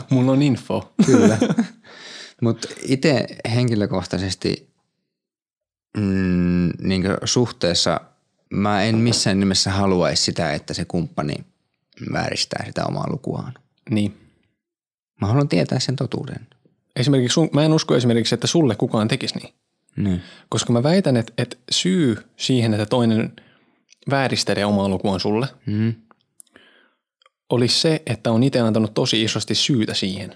Mulla 0.10 0.32
on 0.32 0.42
info. 0.42 0.92
Kyllä. 1.06 1.38
Mutta 2.42 2.68
itse 2.82 3.26
henkilökohtaisesti 3.54 4.70
mm, 5.96 6.70
niin 6.78 7.04
suhteessa 7.24 8.00
mä 8.50 8.82
en 8.82 8.96
missään 8.96 9.40
nimessä 9.40 9.70
haluaisi 9.70 10.22
sitä, 10.22 10.52
että 10.52 10.74
se 10.74 10.84
kumppani 10.84 11.34
vääristää 12.12 12.64
sitä 12.66 12.84
omaa 12.88 13.10
lukuaan. 13.10 13.54
Niin. 13.90 14.16
Mä 15.20 15.26
haluan 15.26 15.48
tietää 15.48 15.78
sen 15.78 15.96
totuuden. 15.96 16.46
Esimerkiksi 16.96 17.34
sun, 17.34 17.48
mä 17.52 17.64
en 17.64 17.72
usko 17.72 17.96
esimerkiksi, 17.96 18.34
että 18.34 18.46
sulle 18.46 18.74
kukaan 18.76 19.08
tekisi 19.08 19.34
niin. 19.38 19.54
Niin. 19.96 20.22
Koska 20.48 20.72
mä 20.72 20.82
väitän, 20.82 21.16
että, 21.16 21.32
että 21.38 21.56
syy 21.70 22.16
siihen, 22.36 22.74
että 22.74 22.86
toinen 22.86 23.32
vääristelee 24.10 24.64
omaa 24.64 24.88
lukuaan 24.88 25.20
sulle, 25.20 25.46
Mm. 25.66 25.94
olisi 27.50 27.80
se, 27.80 28.02
että 28.06 28.32
on 28.32 28.42
itse 28.42 28.60
antanut 28.60 28.94
tosi 28.94 29.22
isosti 29.22 29.54
syytä 29.54 29.94
siihen. 29.94 30.34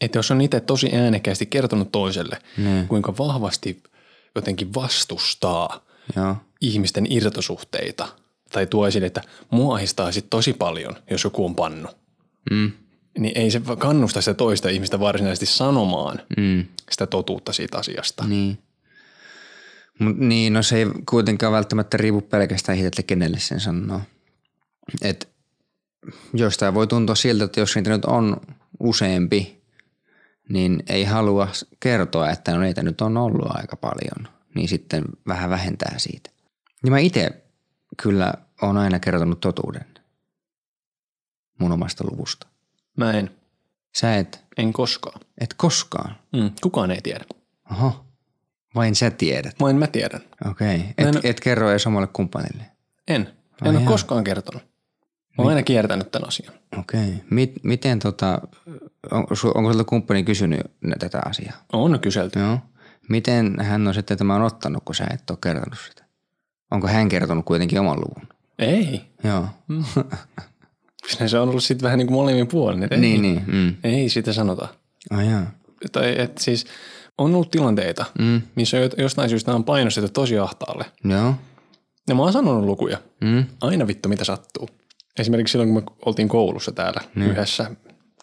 Että 0.00 0.18
jos 0.18 0.30
on 0.30 0.40
itse 0.40 0.60
tosi 0.60 0.90
äänekkäästi 0.96 1.46
kertonut 1.46 1.92
toiselle, 1.92 2.38
Niin. 2.56 2.88
kuinka 2.88 3.14
vahvasti 3.18 3.82
jotenkin 4.34 4.74
vastustaa 4.74 5.84
Joo. 6.16 6.36
Ihmisten 6.60 7.12
irtosuhteita, 7.12 8.08
tai 8.52 8.66
tuo 8.66 8.86
esille, 8.86 9.06
että 9.06 9.22
mua 9.50 9.74
ahistaa 9.74 10.12
sit 10.12 10.26
tosi 10.30 10.52
paljon, 10.52 10.96
jos 11.10 11.24
joku 11.24 11.44
on 11.44 11.54
pannu, 11.54 11.88
Mm. 12.50 12.72
niin 13.18 13.38
ei 13.38 13.50
se 13.50 13.60
kannusta 13.78 14.20
sitä 14.20 14.34
toista 14.34 14.68
ihmistä 14.68 15.00
varsinaisesti 15.00 15.46
sanomaan 15.46 16.20
Mm. 16.36 16.64
sitä 16.90 17.06
totuutta 17.06 17.52
siitä 17.52 17.78
asiasta. 17.78 18.24
Niin. 18.24 18.58
Mut 19.98 20.16
niin, 20.18 20.52
no 20.52 20.62
se 20.62 20.76
ei 20.78 20.86
kuitenkaan 21.10 21.52
välttämättä 21.52 21.96
riipu 21.96 22.20
pelkästään 22.20 22.78
siitä, 22.78 22.88
että 22.88 23.02
kenelle 23.02 23.38
sen 23.38 23.60
sanoo. 23.60 24.00
Et 25.02 25.28
jostain 26.34 26.74
voi 26.74 26.86
tuntua 26.86 27.14
siltä, 27.14 27.44
että 27.44 27.60
jos 27.60 27.74
niitä 27.76 27.90
nyt 27.90 28.04
on 28.04 28.36
useampi, 28.80 29.62
niin 30.48 30.82
ei 30.88 31.04
halua 31.04 31.48
kertoa, 31.80 32.30
että 32.30 32.52
no 32.52 32.60
niitä 32.60 32.82
nyt 32.82 33.00
on 33.00 33.16
ollut 33.16 33.46
aika 33.56 33.76
paljon. 33.76 34.28
Niin 34.54 34.68
sitten 34.68 35.04
vähän 35.26 35.50
vähentää 35.50 35.94
siitä. 35.98 36.30
Ja 36.88 36.92
mä 36.92 36.98
itse 36.98 37.30
kyllä 38.02 38.34
on 38.62 38.76
aina 38.76 38.98
kertonut 39.00 39.40
totuuden 39.40 39.84
mun 41.60 41.72
omasta 41.72 42.04
luvusta. 42.10 42.46
Mä 42.96 43.12
en. 43.12 43.30
Sä 43.96 44.16
et, 44.16 44.44
En 44.56 44.72
koskaan. 44.72 45.20
et 45.40 45.54
koskaan. 45.56 46.16
Mm, 46.32 46.50
kukaan 46.62 46.90
ei 46.90 47.00
tiedä. 47.02 47.24
Oho. 47.72 48.04
Vain 48.74 48.94
sä 48.94 49.10
tiedät. 49.10 49.60
Vain 49.60 49.76
mä 49.76 49.86
tiedän. 49.86 50.20
Okei. 50.50 50.78
Mä 50.78 50.84
Et, 50.98 51.08
en- 51.16 51.20
et 51.24 51.40
kerro 51.40 51.70
edes 51.70 51.86
omalle 51.86 52.06
kumppanille. 52.12 52.64
En. 53.08 53.22
Ai 53.60 53.68
En 53.68 53.74
ole 53.76 53.80
jaa. 53.82 53.90
koskaan 53.90 54.24
kertonut. 54.24 54.62
Mä 55.38 55.42
oon 55.44 55.48
aina 55.48 55.62
kiertänyt 55.62 56.10
tämän 56.10 56.28
asian. 56.28 56.54
Okei. 56.78 57.24
Mit, 57.30 57.52
miten 57.64 57.98
tota, 57.98 58.40
on, 59.10 59.26
onko 59.54 59.72
sieltä 59.72 59.84
kumppani 59.88 60.24
kysynyt 60.24 60.60
tätä 60.98 61.20
asiaa? 61.24 61.64
On 61.72 62.00
kyselty. 62.00 62.38
Joo. 62.38 62.58
Miten 63.08 63.60
hän 63.60 63.88
on 63.88 63.94
sitten 63.94 64.18
tämän 64.18 64.42
ottanut, 64.42 64.82
kun 64.84 64.94
sä 64.94 65.06
et 65.14 65.30
ole 65.30 65.38
kertonut 65.42 65.78
sitä? 65.88 66.04
Onko 66.70 66.86
hän 66.88 67.08
kertonut 67.08 67.44
kuitenkin 67.44 67.80
oman 67.80 67.96
luvun? 68.00 68.28
Ei. 68.58 69.00
Joo. 69.24 69.46
Se 71.26 71.38
on 71.38 71.48
ollut 71.48 71.64
sitten 71.64 71.84
vähän 71.84 71.98
niin 71.98 72.06
kuin 72.06 72.14
molemmin 72.16 72.46
puolin. 72.46 72.88
Ei, 72.90 72.98
Niin, 73.00 73.22
niin. 73.22 73.44
Mm. 73.46 73.74
ei 73.84 74.08
sitä 74.08 74.32
sanota. 74.32 74.68
Oh, 75.12 75.20
joo. 75.20 75.40
Tai 75.92 76.14
et 76.20 76.38
siis 76.38 76.66
on 77.18 77.34
ollut 77.34 77.50
tilanteita, 77.50 78.04
Mm. 78.18 78.42
missä 78.54 78.76
jo- 78.76 78.90
jostain 78.98 79.30
syystä 79.30 79.54
on 79.54 79.64
painostettu 79.64 80.08
tosi 80.10 80.38
ahtaalle. 80.38 80.84
Joo. 81.04 81.34
Ja 82.08 82.14
mä 82.14 82.22
oon 82.22 82.32
sanonut 82.32 82.64
lukuja. 82.64 82.98
Mm. 83.20 83.44
Aina 83.60 83.86
vittu 83.86 84.08
mitä 84.08 84.24
sattuu. 84.24 84.68
Esimerkiksi 85.18 85.52
silloin, 85.52 85.74
kun 85.74 85.82
me 85.82 85.92
oltiin 86.06 86.28
koulussa 86.28 86.72
täällä 86.72 87.00
mm. 87.14 87.22
yhdessä 87.22 87.70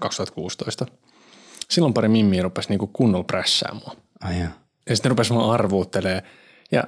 2016. 0.01 0.85
Silloin 1.69 1.93
pari 1.93 2.07
mimmiä 2.07 2.43
rupesi 2.43 2.69
niinku 2.69 2.87
kunnolla 2.87 3.23
prässää 3.23 3.73
mua. 3.73 3.95
Oh, 4.25 4.31
joo. 4.39 4.49
Ja 4.89 4.95
sitten 4.95 5.09
rupesi 5.09 5.33
mua 5.33 5.53
arvuuttelee. 5.53 6.23
Ja 6.71 6.83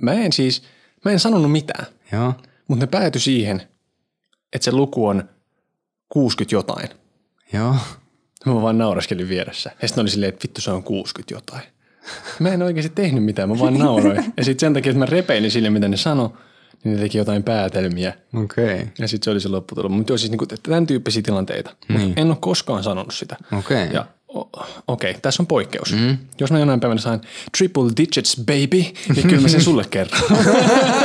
mä 0.00 0.12
en 0.12 0.32
siis, 0.32 0.62
mä 1.04 1.12
en 1.12 1.20
sanonut 1.20 1.52
mitään. 1.52 1.86
Joo. 2.12 2.34
Mutta 2.68 2.82
ne 2.86 2.90
päätyi 2.90 3.20
siihen, 3.20 3.62
että 4.52 4.64
se 4.64 4.72
luku 4.72 5.06
on 5.06 5.28
60 6.08 6.54
jotain. 6.54 6.88
Joo. 7.52 7.76
Mä 8.46 8.62
vaan 8.62 8.78
nauraskelin 8.78 9.28
vieressä. 9.28 9.70
Ja 9.82 9.88
sitten 9.88 10.02
oli 10.02 10.10
silleen, 10.10 10.28
että 10.28 10.42
vittu 10.42 10.60
se 10.60 10.70
on 10.70 10.82
60 10.82 11.34
jotain. 11.34 11.62
Mä 12.38 12.48
en 12.48 12.62
oikeasti 12.62 12.92
tehnyt 12.94 13.24
mitään, 13.24 13.48
mä 13.48 13.58
vaan 13.58 13.78
nauroin. 13.78 14.32
Ja 14.36 14.44
sitten 14.44 14.66
sen 14.66 14.74
takia, 14.74 14.90
että 14.90 14.98
mä 14.98 15.06
repeilin 15.06 15.50
sille, 15.50 15.70
mitä 15.70 15.88
ne 15.88 15.96
sano, 15.96 16.32
niin 16.84 16.94
ne 16.94 17.00
teki 17.00 17.18
jotain 17.18 17.42
päätelmiä. 17.42 18.14
Okei. 18.34 18.74
Okay. 18.74 18.86
Ja 18.98 19.08
sitten 19.08 19.24
se 19.24 19.30
oli 19.30 19.40
se 19.40 19.48
lopputulos. 19.48 19.90
Mutta 19.92 20.12
joo, 20.12 20.18
siis 20.18 20.30
niinku, 20.30 20.46
tämän 20.46 20.86
tyyppisiä 20.86 21.22
tilanteita. 21.22 21.76
Mut 21.88 22.00
Niin. 22.00 22.12
En 22.16 22.26
ole 22.28 22.36
koskaan 22.40 22.82
sanonut 22.82 23.14
sitä. 23.14 23.36
Okei. 23.58 23.88
Ja 23.92 24.00
o- 24.00 24.06
okei, 24.34 24.60
okay, 24.86 25.14
tässä 25.22 25.42
on 25.42 25.46
poikkeus. 25.46 25.92
Mm. 25.92 26.16
Jos 26.40 26.50
mä 26.52 26.58
jonain 26.58 26.80
päivänä 26.80 27.00
saan 27.00 27.20
triple 27.58 27.90
digits 27.96 28.36
baby, 28.46 28.84
niin 29.14 29.28
kyllä 29.28 29.40
mä 29.42 29.48
sen 29.48 29.60
sulle 29.62 29.84
kerron. 29.90 30.20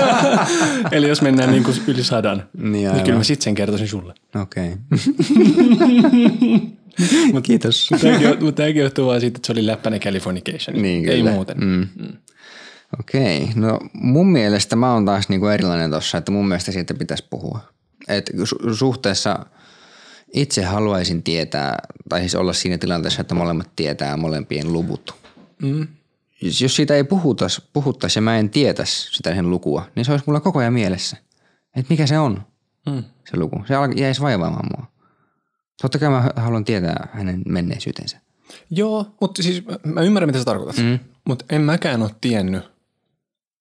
Eli 0.91 1.07
jos 1.10 1.22
mennään 1.22 1.51
niin 1.51 1.63
kuin 1.63 1.77
yli 1.88 2.03
sadan, 2.03 2.43
Niin, 2.57 2.72
niin, 2.72 2.89
aivan. 2.89 3.03
kyllä 3.03 3.17
mä 3.17 3.24
sitten 3.24 3.43
sen 3.43 3.55
kertoisin 3.55 3.88
sulle. 3.88 4.13
Okei. 4.41 4.72
Kiitos. 7.43 7.89
Mutta 8.41 8.55
tämäkin 8.55 8.81
johtuu 8.81 9.07
vaan 9.07 9.22
siitä, 9.22 9.38
että 9.38 9.48
se 9.48 9.51
oli 9.53 9.65
läppäinen 9.65 10.00
Californication. 10.00 10.81
Niin, 10.81 11.10
Ei 11.10 11.17
kyllä. 11.17 11.31
muuten. 11.31 11.57
Mm. 11.60 11.88
Okei, 13.00 13.48
no 13.55 13.79
mun 13.93 14.31
mielestä 14.31 14.75
mä 14.75 14.93
oon 14.93 15.05
taas 15.05 15.29
niinku 15.29 15.48
erilainen 15.48 15.91
tossa, 15.91 16.17
että 16.17 16.31
mun 16.31 16.48
mielestä 16.48 16.72
siitä 16.72 16.93
pitäisi 16.93 17.25
puhua. 17.29 17.60
Et 18.07 18.29
su- 18.43 18.74
suhteessa 18.74 19.46
itse 20.38 20.63
haluaisin 20.63 21.24
tietää, 21.24 21.77
tai 22.10 22.20
siis 22.20 22.36
olla 22.36 22.53
siinä 22.53 22.77
tilanteessa, 22.77 23.22
että 23.22 23.36
molemmat 23.36 23.70
tietää 23.75 24.17
molempien 24.17 24.74
luvut. 24.74 25.15
Mm. 25.62 25.88
Jos 26.41 26.62
jos 26.62 26.75
siitä 26.75 26.96
ei 26.96 27.03
puhutas, 27.03 27.62
puhuttais 27.74 28.15
ja 28.15 28.22
mä 28.22 28.38
en 28.38 28.50
tietäisi 28.50 29.15
sitä 29.15 29.36
sen 29.36 29.50
lukua, 29.50 29.86
niin 29.96 30.06
se 30.06 30.12
olisi 30.12 30.24
mulla 30.27 30.39
koko 30.39 30.60
ajan 30.60 30.74
mielessä. 30.74 31.17
Että 31.75 31.94
mikä 31.94 32.08
se 32.08 32.20
on, 32.20 32.41
Mm. 32.86 33.03
se 33.32 33.38
luku. 33.38 33.63
Se 33.67 33.74
jäisi 33.96 34.22
vaivaamaan 34.22 34.70
mua. 34.77 34.88
Totta 35.82 36.00
kai 36.00 36.10
mä 36.10 36.29
haluan 36.36 36.65
tietää 36.65 37.08
hänen 37.13 37.41
menneisyytensä. 37.48 38.17
Joo, 38.70 39.15
mutta 39.22 39.44
siis 39.44 39.65
mä- 39.65 39.77
mä 39.84 40.01
ymmärrän, 40.01 40.27
mitä 40.29 40.39
sä 40.39 40.46
tarkoitat. 40.46 40.77
Mm. 40.86 41.00
Mutta 41.27 41.46
en 41.50 41.62
mäkään 41.62 42.01
ole 42.01 42.12
tiennyt 42.22 42.63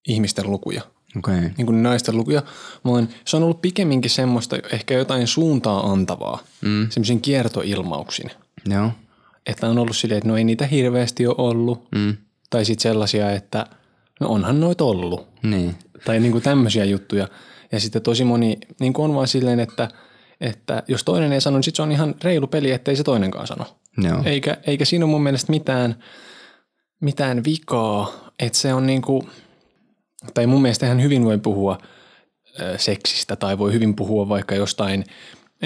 ihmisten 0.08 0.50
lukuja. 0.50 0.82
Okay. 1.18 1.50
niin 1.56 1.66
kuin 1.66 1.82
naisten 1.82 2.16
lukuja, 2.16 2.42
vaan 2.84 3.08
se 3.24 3.36
on 3.36 3.42
ollut 3.42 3.62
pikemminkin 3.62 4.10
semmoista 4.10 4.56
ehkä 4.72 4.94
jotain 4.94 5.26
suuntaa 5.26 5.90
antavaa, 5.92 6.38
mm. 6.62 6.86
semmoisin 6.90 7.20
kiertoilmauksin. 7.20 8.30
Joo. 8.66 8.90
Että 9.46 9.68
on 9.68 9.78
ollut 9.78 9.96
silleen, 9.96 10.18
että 10.18 10.28
no 10.28 10.36
ei 10.36 10.44
niitä 10.44 10.66
hirveästi 10.66 11.26
ole 11.26 11.34
ollut, 11.38 11.88
Mm. 11.94 12.16
tai 12.50 12.64
sitten 12.64 12.82
sellaisia, 12.82 13.30
että 13.30 13.66
no 14.20 14.28
onhan 14.28 14.60
noit 14.60 14.80
ollut, 14.80 15.28
Niin. 15.42 15.74
tai 16.04 16.20
niin 16.20 16.32
kuin 16.32 16.44
tämmöisiä 16.44 16.84
juttuja. 16.84 17.28
Ja 17.72 17.80
sitten 17.80 18.02
tosi 18.02 18.24
moni 18.24 18.58
niin 18.80 18.92
kuin 18.92 19.04
on 19.04 19.14
vaan 19.14 19.28
silleen, 19.28 19.60
että, 19.60 19.88
että 20.40 20.82
jos 20.88 21.04
toinen 21.04 21.32
ei 21.32 21.40
sano, 21.40 21.56
niin 21.56 21.64
sitten 21.64 21.76
se 21.76 21.82
on 21.82 21.92
ihan 21.92 22.14
reilu 22.24 22.46
peli, 22.46 22.70
ettei 22.70 22.96
se 22.96 23.02
toinenkaan 23.04 23.46
sano. 23.46 23.64
Joo. 24.02 24.22
Eikä, 24.24 24.56
eikä 24.66 24.84
siinä 24.84 25.04
ole 25.04 25.10
mun 25.10 25.22
mielestä 25.22 25.52
mitään, 25.52 25.96
mitään 27.00 27.44
vikaa, 27.44 28.12
että 28.38 28.58
se 28.58 28.74
on 28.74 28.86
niinku, 28.86 29.28
tai 30.34 30.46
mun 30.46 30.62
mielestä 30.62 30.86
ihan 30.86 31.02
hyvin 31.02 31.24
voi 31.24 31.38
puhua 31.38 31.78
seksistä 32.76 33.36
tai 33.36 33.58
voi 33.58 33.72
hyvin 33.72 33.96
puhua 33.96 34.28
vaikka 34.28 34.54
jostain 34.54 35.04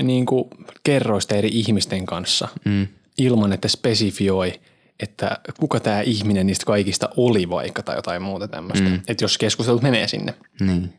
niinku 0.03 0.51
kerroista 0.83 1.35
eri 1.35 1.49
ihmisten 1.53 2.07
kanssa 2.07 2.49
mm. 2.65 2.87
ilman, 3.19 3.53
että 3.53 3.69
spesifioi, 3.69 4.61
että 5.01 5.39
kuka 5.61 5.81
tämä 5.81 6.01
ihminen 6.01 6.47
niistä 6.47 6.67
kaikista 6.67 7.09
oli 7.17 7.49
vaikka 7.49 7.83
tai 7.83 7.97
jotain 7.97 8.23
muuta 8.23 8.49
tämmöistä. 8.49 8.89
Mm. 8.89 9.01
Että 9.09 9.25
jos 9.25 9.39
keskustelut 9.39 9.83
menee 9.83 10.09
sinne. 10.09 10.35
Niin. 10.61 10.93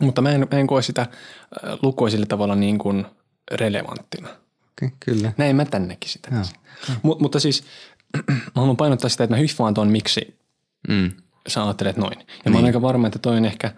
Mutta 0.00 0.22
mä 0.22 0.30
en, 0.30 0.46
mä 0.52 0.58
en 0.58 0.66
koe 0.66 0.82
sitä 0.82 1.06
sillä 2.10 2.26
tavalla 2.26 2.54
niin 2.54 2.78
kuin 2.78 3.06
relevanttina. 3.50 4.28
Okay, 4.28 4.90
kyllä. 5.00 5.32
Näin 5.36 5.56
mä 5.56 5.64
tännekin 5.64 6.10
sitä. 6.10 6.30
Mut, 7.02 7.20
mutta 7.20 7.40
siis 7.40 7.64
mä 8.30 8.52
haluan 8.54 8.76
painottaa 8.76 9.10
sitä, 9.10 9.24
että 9.24 9.36
mä 9.36 9.40
hyffaan 9.40 9.74
ton, 9.74 9.88
miksi 9.88 10.38
Mm. 10.88 11.10
Sä 11.48 11.64
ajattelet 11.64 11.96
noin. 11.96 12.18
Ja 12.18 12.24
niin. 12.44 12.52
mä 12.52 12.58
oon 12.58 12.66
aika 12.66 12.82
varma, 12.82 13.06
että 13.06 13.18
toi 13.18 13.36
on 13.36 13.44
ehkä, 13.44 13.72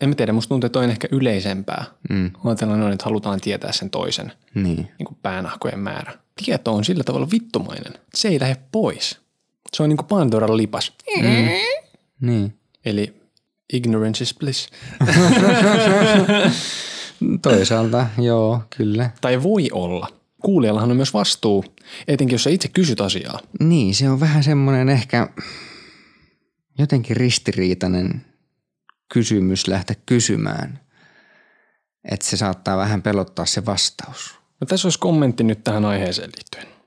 en 0.00 0.08
mä 0.08 0.14
tiedä, 0.14 0.32
musta 0.32 0.48
tuntuu, 0.48 0.66
että 0.66 0.72
toi 0.72 0.84
on 0.84 0.90
ehkä 0.90 1.08
yleisempää. 1.10 1.84
Mm. 2.10 2.30
Ajatellaan 2.44 2.80
noin, 2.80 2.92
että 2.92 3.04
halutaan 3.04 3.40
tietää 3.40 3.72
sen 3.72 3.90
toisen 3.90 4.32
Niin. 4.54 4.76
niin 4.76 5.04
kuin 5.06 5.18
päänahkojen 5.22 5.78
määrä. 5.78 6.12
Tieto 6.44 6.74
on 6.74 6.84
sillä 6.84 7.04
tavalla 7.04 7.28
vittumainen. 7.32 7.92
Se 8.14 8.28
ei 8.28 8.40
lähde 8.40 8.56
pois. 8.72 9.18
Se 9.76 9.82
on 9.82 9.88
niin 9.88 9.96
kuin 9.96 10.06
Pandoran 10.06 10.56
lipas. 10.56 10.92
Mm. 11.16 11.48
Niin. 12.20 12.58
Eli 12.84 13.20
ignorance 13.72 14.24
is 14.24 14.34
bliss. 14.34 14.68
Toisaalta, 17.42 18.06
joo, 18.18 18.62
kyllä. 18.76 19.10
Tai 19.20 19.42
voi 19.42 19.68
olla. 19.72 20.08
Kuulijallahan 20.42 20.90
on 20.90 20.96
myös 20.96 21.14
vastuu, 21.14 21.64
etenkin 22.08 22.34
jos 22.34 22.44
sä 22.44 22.50
itse 22.50 22.68
kysyt 22.68 23.00
asiaa. 23.00 23.40
Niin, 23.60 23.94
se 23.94 24.10
on 24.10 24.20
vähän 24.20 24.44
semmoinen 24.44 24.88
ehkä 24.88 25.28
jotenkin 26.78 27.16
ristiriitainen 27.16 28.24
kysymys 29.12 29.68
lähteä 29.68 29.96
kysymään. 30.06 30.80
Että 32.10 32.26
se 32.26 32.36
saattaa 32.36 32.76
vähän 32.76 33.02
pelottaa 33.02 33.46
se 33.46 33.66
vastaus. 33.66 34.38
No 34.60 34.66
tässä 34.66 34.86
olisi 34.86 34.98
kommentti 34.98 35.44
nyt 35.44 35.64
tähän 35.64 35.84
aiheeseen 35.84 36.30
liittyen. 36.36 36.78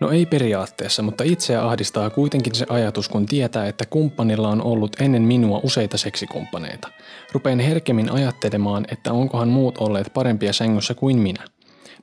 No 0.00 0.10
ei 0.10 0.26
periaatteessa, 0.26 1.02
mutta 1.02 1.24
itseä 1.24 1.66
ahdistaa 1.66 2.10
kuitenkin 2.10 2.54
se 2.54 2.66
ajatus, 2.68 3.08
kun 3.08 3.26
tietää, 3.26 3.66
että 3.66 3.86
kumppanilla 3.86 4.48
on 4.48 4.62
ollut 4.62 4.96
ennen 5.00 5.22
minua 5.22 5.60
useita 5.62 5.98
seksikumppaneita. 5.98 6.88
Rupeen 7.32 7.60
herkemmin 7.60 8.12
ajattelemaan, 8.12 8.84
että 8.88 9.12
onkohan 9.12 9.48
muut 9.48 9.78
olleet 9.78 10.12
parempia 10.14 10.52
sängyssä 10.52 10.94
kuin 10.94 11.18
minä. 11.18 11.44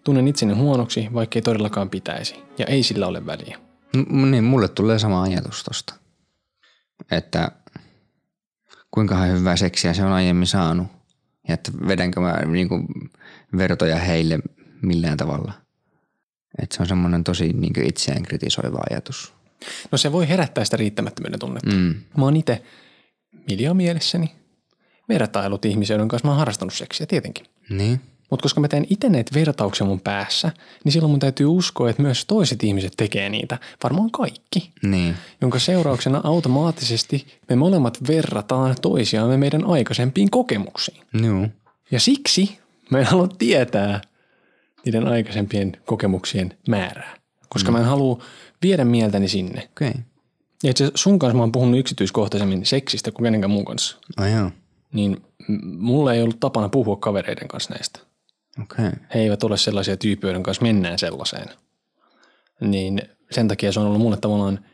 Tunnen 0.04 0.28
itseni 0.28 0.54
huonoksi, 0.54 1.08
vaikkei 1.14 1.42
todellakaan 1.42 1.90
pitäisi, 1.90 2.36
ja 2.58 2.66
ei 2.66 2.84
sillä 2.84 3.08
ole 3.08 3.26
väliä. 3.26 3.58
M- 3.96 4.32
niin, 4.32 4.44
mulle 4.44 4.68
tulee 4.68 5.00
sama 5.00 5.22
ajatus 5.22 5.64
tosta. 5.64 5.94
Että 7.12 7.52
kuinka 8.92 9.16
hyvää 9.16 9.56
seksiä 9.56 9.94
se 9.94 10.04
on 10.04 10.12
aiemmin 10.12 10.48
saanut. 10.48 10.88
Ja 11.48 11.54
että 11.54 11.72
vedänkö 11.88 12.20
mä 12.20 12.34
niinku 12.46 12.86
vertoja 13.58 13.98
heille 13.98 14.40
millään 14.82 15.18
tavalla. 15.18 15.54
Että 16.62 16.76
se 16.76 16.84
on 16.84 16.88
semmoinen 16.88 17.24
tosi 17.24 17.54
niinku 17.54 17.80
itseään 17.84 18.24
kritisoiva 18.24 18.80
ajatus. 18.90 19.34
No 19.92 19.98
se 19.98 20.12
voi 20.12 20.30
herättää 20.30 20.66
sitä 20.66 20.78
riittämättömyyden 20.78 21.40
tunnetta. 21.40 21.76
Mm. 21.76 21.96
Mä 22.18 22.24
oon 22.24 22.38
itse 22.38 22.64
miljoon 23.50 23.78
mielessäni 23.78 24.36
vertailut 25.10 25.66
ihmisiä, 25.66 25.94
joiden 25.94 26.08
kanssa 26.08 26.28
mä 26.28 26.32
oon 26.32 26.40
harrastanut 26.40 26.74
seksiä 26.74 27.06
tietenkin. 27.06 27.46
Niin. 27.70 28.02
Mutta 28.30 28.44
koska 28.44 28.62
mä 28.62 28.68
teen 28.68 28.88
itse 28.89 29.10
näitä 29.10 29.32
vertauksia 29.34 29.88
mun 29.88 30.02
päässä, 30.02 30.52
niin 30.84 30.92
silloin 30.92 31.12
mun 31.12 31.20
täytyy 31.20 31.46
uskoa, 31.46 31.89
että 31.89 32.02
myös 32.02 32.26
toiset 32.26 32.63
ihmiset 32.63 32.94
tekee 32.98 33.30
niitä. 33.30 33.58
Varmaan 33.84 34.12
kaikki. 34.12 34.72
Niin. 34.84 35.15
Jonka 35.42 35.60
seurauksena 35.60 36.22
automaattisesti 36.24 37.26
me 37.50 37.56
molemmat 37.56 37.98
verrataan 38.08 38.76
toisiaamme 38.82 39.38
meidän 39.38 39.65
aikaisempiin 39.65 40.30
kokemuksiin. 40.30 41.04
Joo. 41.24 41.48
Ja 41.92 42.00
siksi 42.00 42.60
mä 42.89 43.00
en 43.00 43.06
halua 43.06 43.28
tietää 43.28 44.02
niiden 44.86 45.08
aikaisempien 45.08 45.78
kokemuksien 45.86 46.58
määrää. 46.68 47.15
Koska 47.50 47.72
mm. 47.72 47.74
mä 47.74 47.80
en 47.80 47.89
halua 47.89 48.24
viedä 48.62 48.86
mieltäni 48.86 49.28
sinne. 49.28 49.70
Okei. 49.72 49.89
Okay. 49.89 50.02
Ja 50.63 50.70
itse 50.70 50.92
sun 50.96 51.20
kanssa 51.20 51.38
mä 51.38 51.44
oon 51.44 51.52
puhunut 51.52 51.80
yksityiskohtaisemmin 51.80 52.65
seksistä 52.65 53.12
kuin 53.12 53.24
kenenkään 53.24 53.52
muun 53.52 53.65
kanssa. 53.65 53.98
Oh, 54.20 54.26
joo. 54.26 54.52
Niin 54.94 55.22
mulla 55.63 56.13
ei 56.13 56.22
ollut 56.22 56.39
tapana 56.39 56.70
puhua 56.70 56.96
kavereiden 56.96 57.48
kanssa 57.48 57.74
näistä. 57.74 58.00
Okay. 58.62 58.91
he 59.13 59.19
eivät 59.19 59.43
ole 59.43 59.58
sellaisia 59.58 59.98
tyyppejä, 59.98 60.30
joiden 60.30 60.43
kanssa 60.43 60.63
mennään 60.63 61.00
sellaiseen. 61.00 61.50
Niin 62.62 63.02
sen 63.32 63.48
takia 63.48 63.72
se 63.72 63.80
on 63.80 63.86
ollut 63.86 64.02
mulle 64.02 64.17
tavallaan 64.17 64.65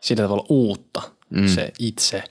sillä 0.00 0.22
tavalla 0.22 0.46
uutta 0.48 1.02
mm. 1.30 1.48
se 1.48 1.72
itse. 1.78 2.22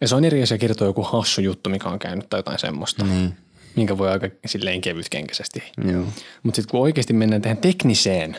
Ja 0.00 0.08
se 0.08 0.14
on 0.14 0.24
eri 0.24 0.42
asia 0.42 0.58
kertoa 0.58 0.86
joku 0.86 1.02
hassu 1.02 1.40
juttu, 1.40 1.70
mikä 1.70 1.88
on 1.88 1.98
käynyt 1.98 2.28
tai 2.30 2.38
jotain 2.38 2.58
semmoista, 2.58 3.04
Niin. 3.04 3.36
minkä 3.76 3.98
voi 3.98 4.10
aika 4.10 4.28
silleen 4.46 4.80
kevytkenkäisesti. 4.80 5.62
Joo. 5.92 6.04
Mutta 6.42 6.56
sitten 6.56 6.70
kun 6.70 6.80
oikeasti 6.80 7.12
mennään 7.12 7.42
tähän 7.42 7.56
tekniseen, 7.58 8.36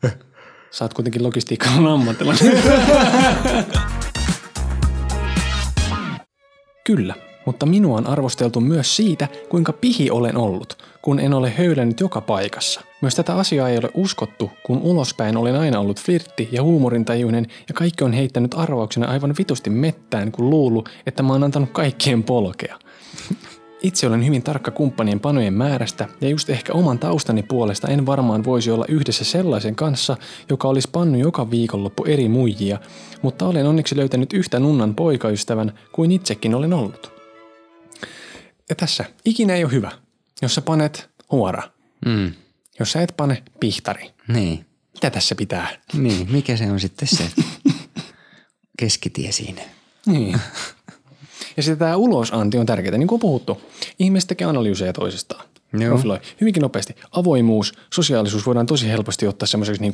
sä 0.70 0.84
oot 0.84 0.94
kuitenkin 0.94 1.22
logistiikan 1.22 1.86
ammattilainen. 1.86 2.62
Kyllä, 6.84 7.14
mutta 7.48 7.66
minua 7.66 7.98
on 7.98 8.06
arvosteltu 8.06 8.60
myös 8.60 8.96
siitä, 8.96 9.28
kuinka 9.48 9.72
pihi 9.72 10.10
olen 10.10 10.36
ollut, 10.36 10.78
kun 11.02 11.20
en 11.20 11.34
ole 11.34 11.50
höylännyt 11.50 12.00
joka 12.00 12.20
paikassa. 12.20 12.80
Myös 13.00 13.14
tätä 13.14 13.34
asiaa 13.34 13.68
ei 13.68 13.78
ole 13.78 13.90
uskottu, 13.94 14.50
kun 14.62 14.80
ulospäin 14.82 15.36
olen 15.36 15.56
aina 15.56 15.80
ollut 15.80 16.00
flirtti 16.00 16.48
ja 16.52 16.62
huumorintajuinen 16.62 17.46
ja 17.68 17.74
kaikki 17.74 18.04
on 18.04 18.12
heittänyt 18.12 18.54
arvauksena 18.54 19.08
aivan 19.08 19.34
vitusti 19.38 19.70
mettään, 19.70 20.32
kun 20.32 20.50
luulu, 20.50 20.84
että 21.06 21.22
mä 21.22 21.32
oon 21.32 21.44
antanut 21.44 21.70
kaikkien 21.72 22.22
polkea. 22.22 22.78
Itse 23.82 24.06
olen 24.06 24.26
hyvin 24.26 24.42
tarkka 24.42 24.70
kumppanien 24.70 25.20
panojen 25.20 25.54
määrästä 25.54 26.08
ja 26.20 26.28
just 26.28 26.50
ehkä 26.50 26.72
oman 26.72 26.98
taustani 26.98 27.42
puolesta 27.42 27.88
en 27.88 28.06
varmaan 28.06 28.44
voisi 28.44 28.70
olla 28.70 28.84
yhdessä 28.88 29.24
sellaisen 29.24 29.74
kanssa, 29.74 30.16
joka 30.50 30.68
olisi 30.68 30.88
pannu 30.92 31.18
joka 31.18 31.50
viikonloppu 31.50 32.04
eri 32.04 32.28
muijia, 32.28 32.78
mutta 33.22 33.46
olen 33.46 33.66
onneksi 33.66 33.96
löytänyt 33.96 34.32
yhtä 34.32 34.60
nunnan 34.60 34.94
poikaystävän 34.94 35.72
kuin 35.92 36.12
itsekin 36.12 36.54
olen 36.54 36.72
ollut. 36.72 37.17
Ja 38.68 38.74
tässä, 38.74 39.04
ikinä 39.24 39.54
ei 39.54 39.64
ole 39.64 39.72
hyvä, 39.72 39.92
jos 40.42 40.54
sä 40.54 40.62
panet 40.62 41.10
huora, 41.30 41.62
Mm. 42.06 42.32
jos 42.78 42.92
sä 42.92 43.02
et 43.02 43.14
pane 43.16 43.42
pihtari. 43.60 44.10
Niin. 44.28 44.66
Mitä 44.94 45.10
tässä 45.10 45.34
pitää? 45.34 45.68
Niin. 45.92 46.32
Mikä 46.32 46.56
se 46.56 46.70
on 46.70 46.80
sitten 46.80 47.08
se 47.08 47.30
keskitie 48.78 49.32
siinä? 49.32 49.62
Niin. 50.06 50.40
Ja 51.56 51.62
sitten 51.62 51.78
tämä 51.78 51.96
ulosanti 51.96 52.58
on 52.58 52.66
tärkeää, 52.66 52.98
niin 52.98 53.08
kuin 53.08 53.16
on 53.16 53.20
puhuttu. 53.20 53.60
Ihmiset 53.98 54.28
tekee 54.28 54.46
analyyseja 54.46 54.92
toisistaan. 54.92 55.44
Joo. 55.72 55.88
Profiloi. 55.88 56.20
Hyvinkin 56.40 56.60
nopeasti. 56.60 56.94
Avoimuus, 57.10 57.72
sosiaalisuus 57.94 58.46
voidaan 58.46 58.66
tosi 58.66 58.88
helposti 58.88 59.26
ottaa 59.26 59.46
semmoiseksi 59.46 59.82
niin 59.82 59.92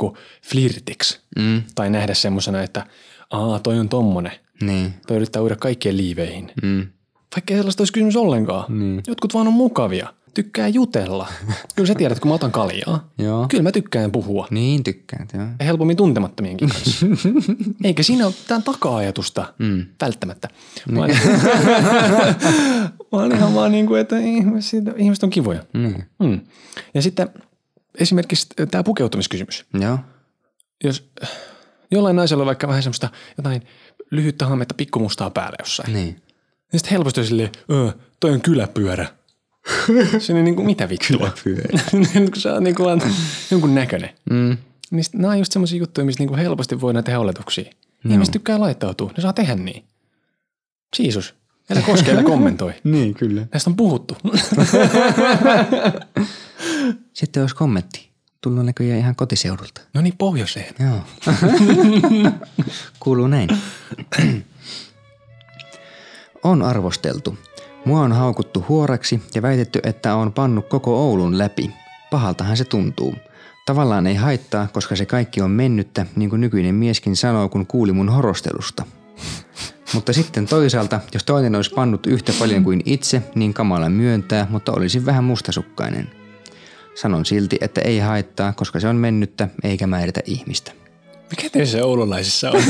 flirtiksi. 0.51 1.21
Mm. 1.39 1.63
Tai 1.75 1.91
nähdä 1.91 2.15
semmoisena, 2.15 2.63
että 2.63 2.87
aa, 3.31 3.59
toi 3.59 3.79
on 3.79 3.89
tommonen. 3.89 4.33
Niin. 4.61 4.95
Toi 5.07 5.17
yrittää 5.17 5.43
uida 5.43 5.57
kaikkien 5.57 5.97
liiveihin. 5.97 6.53
Mm. 6.63 6.87
Vaikka 7.37 7.55
ei 7.55 7.59
sellaista 7.59 7.81
olisi 7.81 7.93
kysymys 7.93 8.17
ollenkaan. 8.17 8.79
Niin. 8.79 9.03
Jotkut 9.07 9.35
vaan 9.35 9.47
on 9.47 9.53
mukavia. 9.53 10.09
Tykkää 10.35 10.69
jutella. 10.69 11.29
Kyllä 11.77 11.87
sä 11.87 11.95
tiedät, 11.95 12.21
kun 12.21 12.29
mä 12.29 12.35
otan 12.35 12.53
kaljaa. 12.53 13.11
Joo. 13.19 13.47
Kyllä 13.49 13.63
mä 13.63 13.73
tykkään 13.73 14.13
puhua. 14.13 14.49
Niin 14.51 14.85
tykkäät, 14.85 15.33
joo. 15.35 15.47
Ja 15.59 15.65
helpommin 15.65 15.97
tuntemattomienkin 15.97 16.69
kanssa. 16.69 17.07
Eikä 17.85 18.03
siinä 18.03 18.27
ole 18.27 18.35
mitään 18.41 18.63
taka-ajatusta 18.63 19.55
mm. 19.59 19.87
välttämättä. 20.01 20.49
Vaan, 20.95 21.11
vaan 23.13 23.33
ihan 23.37 23.55
vaan 23.55 23.73
niin 23.73 23.87
kuin, 23.87 24.01
että 24.01 24.19
ihmiset, 24.19 24.85
ihmiset 24.97 25.25
on 25.25 25.31
kivoja. 25.31 25.65
Niin. 25.73 26.05
Mm. 26.19 26.41
Ja 26.95 27.03
sitten 27.03 27.29
esimerkiksi 27.99 28.47
tämä 28.71 28.85
pukeutumiskysymys. 28.85 29.65
Joo. 29.81 29.99
Jos 30.85 31.11
jollain 31.91 32.17
naisella 32.17 32.43
on 32.43 32.47
vaikka 32.47 32.69
vähän 32.69 32.83
semmoista 32.83 33.09
jotain 33.37 33.63
lyhyttä 34.11 34.47
hammetta 34.47 34.75
pikkumustaa 34.75 35.31
päällä 35.31 35.57
jossain, 35.59 35.93
niin, 35.93 36.23
Niin. 36.75 36.81
niin 36.81 36.81
sitten 36.81 36.91
helposti 36.91 37.21
on 37.21 37.27
silleen, 37.27 37.51
toi 38.21 38.31
on 38.31 38.41
kyläpyörä. 38.41 39.07
Se 40.19 40.33
on 40.35 40.45
niin 40.45 40.57
kuin, 40.57 40.67
mitä 40.67 40.89
vittua? 40.89 41.31
Kyläpyörä. 41.45 41.79
kun 42.33 42.41
sä 42.41 42.53
oot 42.53 42.63
niin 42.63 42.75
kuin 42.75 43.03
jonkun 43.51 43.75
näköinen. 43.75 44.11
Mm. 44.31 44.57
Niin 44.91 45.05
nämä 45.13 45.33
on 45.33 45.39
just 45.39 45.53
semmoisia 45.53 45.79
juttuja, 45.79 46.05
mistä 46.05 46.21
niin 46.21 46.29
kuin 46.29 46.39
helposti 46.41 46.81
voidaan 46.81 47.05
tehdä 47.05 47.19
oletuksia. 47.21 47.71
Ihmiset 48.11 48.33
tykkää 48.33 48.61
laittautua, 48.61 49.11
ne 49.17 49.21
saa 49.23 49.33
tehdä 49.33 49.55
niin. 49.55 49.85
Jeesus, 50.99 51.35
älä 51.71 51.83
koske, 51.83 52.13
älä 52.13 52.23
kommentoi. 52.23 52.73
Niin, 52.85 53.15
kyllä. 53.15 53.47
Näistä 53.53 53.71
on 53.71 53.77
puhuttu. 53.77 54.17
Sitten 57.13 57.43
olisi 57.43 57.55
kommentti. 57.55 58.09
Tullut 58.41 58.67
näköjään 58.67 58.99
ihan 58.99 59.17
kotiseudulta. 59.17 59.81
no 59.95 60.01
niin, 60.01 60.15
pohjoiseen. 60.19 60.75
Joo. 60.79 61.01
Kuuluu 63.01 63.27
näin. 63.27 63.49
On 66.45 66.63
arvosteltu. 66.63 67.39
Mua 67.85 68.01
on 68.01 68.13
haukuttu 68.13 68.65
huoraksi 68.69 69.23
ja 69.35 69.43
väitetty, 69.43 69.81
että 69.83 70.15
on 70.15 70.33
pannut 70.33 70.69
koko 70.69 70.97
Oulun 70.97 71.39
läpi. 71.39 71.71
Pahaltahan 72.11 72.57
se 72.57 72.65
tuntuu. 72.65 73.15
Tavallaan 73.67 74.07
ei 74.07 74.15
haittaa, 74.15 74.69
koska 74.73 74.97
se 74.97 75.07
kaikki 75.07 75.41
on 75.41 75.51
mennyttä, 75.51 76.07
niin 76.17 76.31
kuin 76.31 76.41
nykyinen 76.41 76.75
mieskin 76.75 77.17
sanoo, 77.17 77.49
kun 77.49 77.67
kuuli 77.67 77.93
mun 77.93 78.09
horostelusta. 78.09 78.87
Mutta 79.95 80.13
sitten 80.13 80.47
toisaalta, 80.47 81.01
jos 81.15 81.25
toinen 81.25 81.55
olisi 81.55 81.75
pannut 81.75 82.07
yhtä 82.07 82.33
paljon 82.39 82.65
kuin 82.65 82.83
itse, 82.85 83.23
niin 83.35 83.55
kamala 83.55 83.89
myöntää, 83.89 84.47
mutta 84.51 84.73
olisin 84.73 85.07
vähän 85.07 85.25
mustasukkainen. 85.25 86.11
Sanon 86.95 87.25
silti, 87.25 87.59
että 87.61 87.81
ei 87.81 87.99
haittaa, 87.99 88.53
koska 88.53 88.81
se 88.81 88.89
on 88.89 88.97
mennyttä 88.97 89.49
eikä 89.63 89.87
määritä 89.87 90.21
ihmistä. 90.25 90.73
Mikä 91.31 91.51
teissä 91.51 91.85
oululaisissa 91.85 92.51
on? 92.51 92.63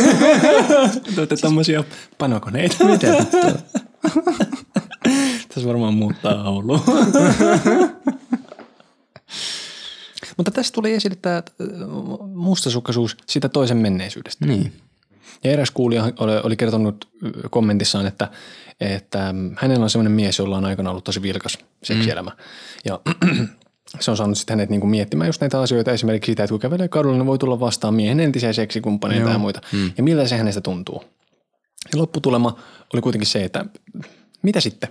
Tuotte 1.14 1.36
tämmöisiä 1.36 1.84
panokoneita. 2.18 2.84
Mitä? 2.90 3.24
Tässä 5.48 5.68
varmaan 5.68 5.94
muuttaa 5.94 6.50
Ouluun. 6.50 6.80
Mutta 10.36 10.50
tässä 10.50 10.72
tuli 10.72 10.92
esille 10.92 11.16
tämä 11.22 11.42
mustasukkaisuus 12.34 13.16
sitä 13.26 13.48
toisen 13.48 13.76
menneisyydestä. 13.76 14.46
Niin. 14.46 14.72
Ja 15.44 15.50
eräs 15.50 15.70
kuulija 15.70 16.12
oli, 16.42 16.56
kertonut 16.56 17.08
kommentissaan, 17.50 18.06
että, 18.06 18.28
että 18.80 19.32
mm, 19.32 19.56
hänellä 19.58 19.82
on 19.82 19.90
sellainen 19.90 20.12
mies, 20.12 20.38
jolla 20.38 20.56
on 20.56 20.64
aikana 20.64 20.90
ollut 20.90 21.04
tosi 21.04 21.22
vilkas 21.22 21.58
seksielämä. 21.82 22.30
Mm. 22.30 22.36
Ja 22.84 23.00
se 24.00 24.10
on 24.10 24.16
saanut 24.16 24.38
sitten 24.38 24.58
hänet 24.58 24.70
niinku 24.70 24.86
miettimään 24.86 25.28
just 25.28 25.40
näitä 25.40 25.60
asioita, 25.60 25.92
esimerkiksi 25.92 26.32
sitä, 26.32 26.44
että 26.44 26.52
kun 26.52 26.60
kävelee 26.60 26.88
kadulla, 26.88 27.16
niin 27.16 27.26
voi 27.26 27.38
tulla 27.38 27.60
vastaan 27.60 27.94
miehen 27.94 28.20
entisiä 28.20 28.52
seksikumppaneita 28.52 29.30
ja 29.30 29.38
muita. 29.38 29.60
Mm. 29.72 29.92
Ja 29.96 30.02
miltä 30.02 30.28
se 30.28 30.36
hänestä 30.36 30.60
tuntuu. 30.60 31.04
Ja 31.92 31.98
lopputulema 31.98 32.58
oli 32.94 33.02
kuitenkin 33.02 33.26
se, 33.26 33.44
että 33.44 33.64
mitä 34.42 34.60
sitten? 34.60 34.88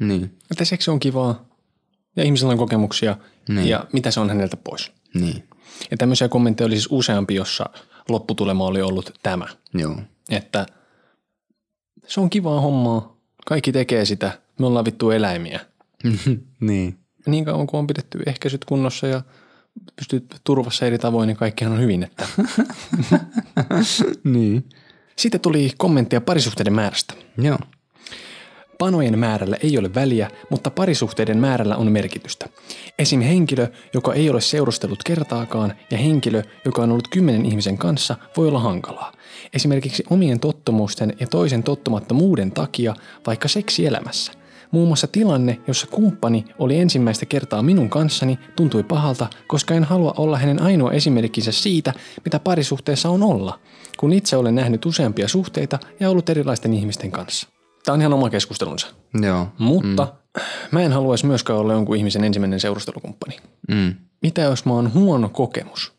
Niin. 0.00 0.38
Että 0.50 0.64
seksi 0.64 0.90
on 0.90 1.00
kivaa 1.00 1.44
ja 2.16 2.24
ihmisillä 2.24 2.52
on 2.52 2.58
kokemuksia 2.58 3.16
Niin. 3.48 3.68
ja 3.68 3.84
mitä 3.92 4.10
se 4.10 4.20
on 4.20 4.28
häneltä 4.28 4.56
pois. 4.56 4.92
Niin. 5.14 5.48
Ja 5.90 5.96
tämmöisiä 5.96 6.28
kommentteja 6.28 6.66
oli 6.66 6.74
siis 6.74 6.88
useampi, 6.90 7.34
jossa 7.34 7.66
lopputulema 8.08 8.64
oli 8.64 8.82
ollut 8.82 9.18
tämä, 9.22 9.46
Joo. 9.74 9.96
että 10.30 10.66
se 12.06 12.20
on 12.20 12.30
kivaa 12.30 12.60
hommaa, 12.60 13.16
kaikki 13.46 13.72
tekee 13.72 14.04
sitä, 14.04 14.38
me 14.58 14.66
ollaan 14.66 14.84
vittu 14.84 15.10
eläimiä. 15.10 15.60
niin. 16.60 16.98
Niin 17.26 17.44
kauan 17.44 17.66
kuin 17.66 17.78
on 17.78 17.86
pidetty 17.86 18.18
ehkäisyt 18.26 18.64
kunnossa 18.64 19.06
ja 19.06 19.22
pystyt 19.96 20.40
turvassa 20.44 20.86
eri 20.86 20.98
tavoin, 20.98 21.26
niin 21.26 21.36
kaikkihan 21.36 21.72
on 21.72 21.80
hyvin. 21.80 22.02
Että. 22.02 22.26
Niin. 24.24 24.64
Sitten 25.16 25.40
tuli 25.40 25.72
kommentteja 25.78 26.20
parisuhteiden 26.20 26.72
määrästä. 26.72 27.14
Joo. 27.38 27.58
Panojen 28.78 29.18
määrällä 29.18 29.56
ei 29.62 29.78
ole 29.78 29.94
väliä, 29.94 30.30
mutta 30.50 30.70
parisuhteiden 30.70 31.38
määrällä 31.38 31.76
on 31.76 31.92
merkitystä. 31.92 32.46
Esim. 32.98 33.20
henkilö, 33.20 33.68
joka 33.94 34.14
ei 34.14 34.30
ole 34.30 34.40
seurustellut 34.40 35.02
kertaakaan, 35.04 35.74
ja 35.90 35.98
henkilö, 35.98 36.42
joka 36.64 36.82
on 36.82 36.90
ollut 36.90 37.08
kymmenen 37.08 37.46
ihmisen 37.46 37.78
kanssa, 37.78 38.16
voi 38.36 38.48
olla 38.48 38.58
hankalaa. 38.58 39.12
Esimerkiksi 39.52 40.04
omien 40.10 40.40
tottumusten 40.40 41.16
ja 41.20 41.26
toisen 41.26 41.62
tottumattomuuden 41.62 42.52
takia 42.52 42.94
vaikka 43.26 43.48
seksielämässä. 43.48 44.32
Muun 44.70 44.88
muassa 44.88 45.06
tilanne, 45.06 45.60
jossa 45.66 45.86
kumppani 45.86 46.44
oli 46.58 46.78
ensimmäistä 46.78 47.26
kertaa 47.26 47.62
minun 47.62 47.90
kanssani, 47.90 48.38
tuntui 48.56 48.82
pahalta, 48.82 49.26
koska 49.46 49.74
en 49.74 49.84
halua 49.84 50.14
olla 50.16 50.38
hänen 50.38 50.62
ainoa 50.62 50.92
esimerkkinsä 50.92 51.52
siitä, 51.52 51.92
mitä 52.24 52.38
parisuhteessa 52.38 53.08
on 53.08 53.22
olla, 53.22 53.58
kun 53.98 54.12
itse 54.12 54.36
olen 54.36 54.54
nähnyt 54.54 54.86
useampia 54.86 55.28
suhteita 55.28 55.78
ja 56.00 56.10
ollut 56.10 56.30
erilaisten 56.30 56.72
ihmisten 56.72 57.10
kanssa. 57.10 57.48
Tämä 57.84 57.94
on 57.94 58.00
ihan 58.00 58.12
oma 58.12 58.30
keskustelunsa. 58.30 58.86
Joo. 59.22 59.48
Mutta 59.58 60.04
mm. 60.04 60.42
mä 60.70 60.82
en 60.82 60.92
haluaisi 60.92 61.26
myöskään 61.26 61.58
olla 61.58 61.72
jonkun 61.72 61.96
ihmisen 61.96 62.24
ensimmäinen 62.24 62.60
seurustelukumppani. 62.60 63.36
Mm. 63.68 63.94
Mitä 64.22 64.40
jos 64.40 64.64
mä 64.64 64.72
oon 64.72 64.94
huono 64.94 65.28
kokemus? 65.28 65.92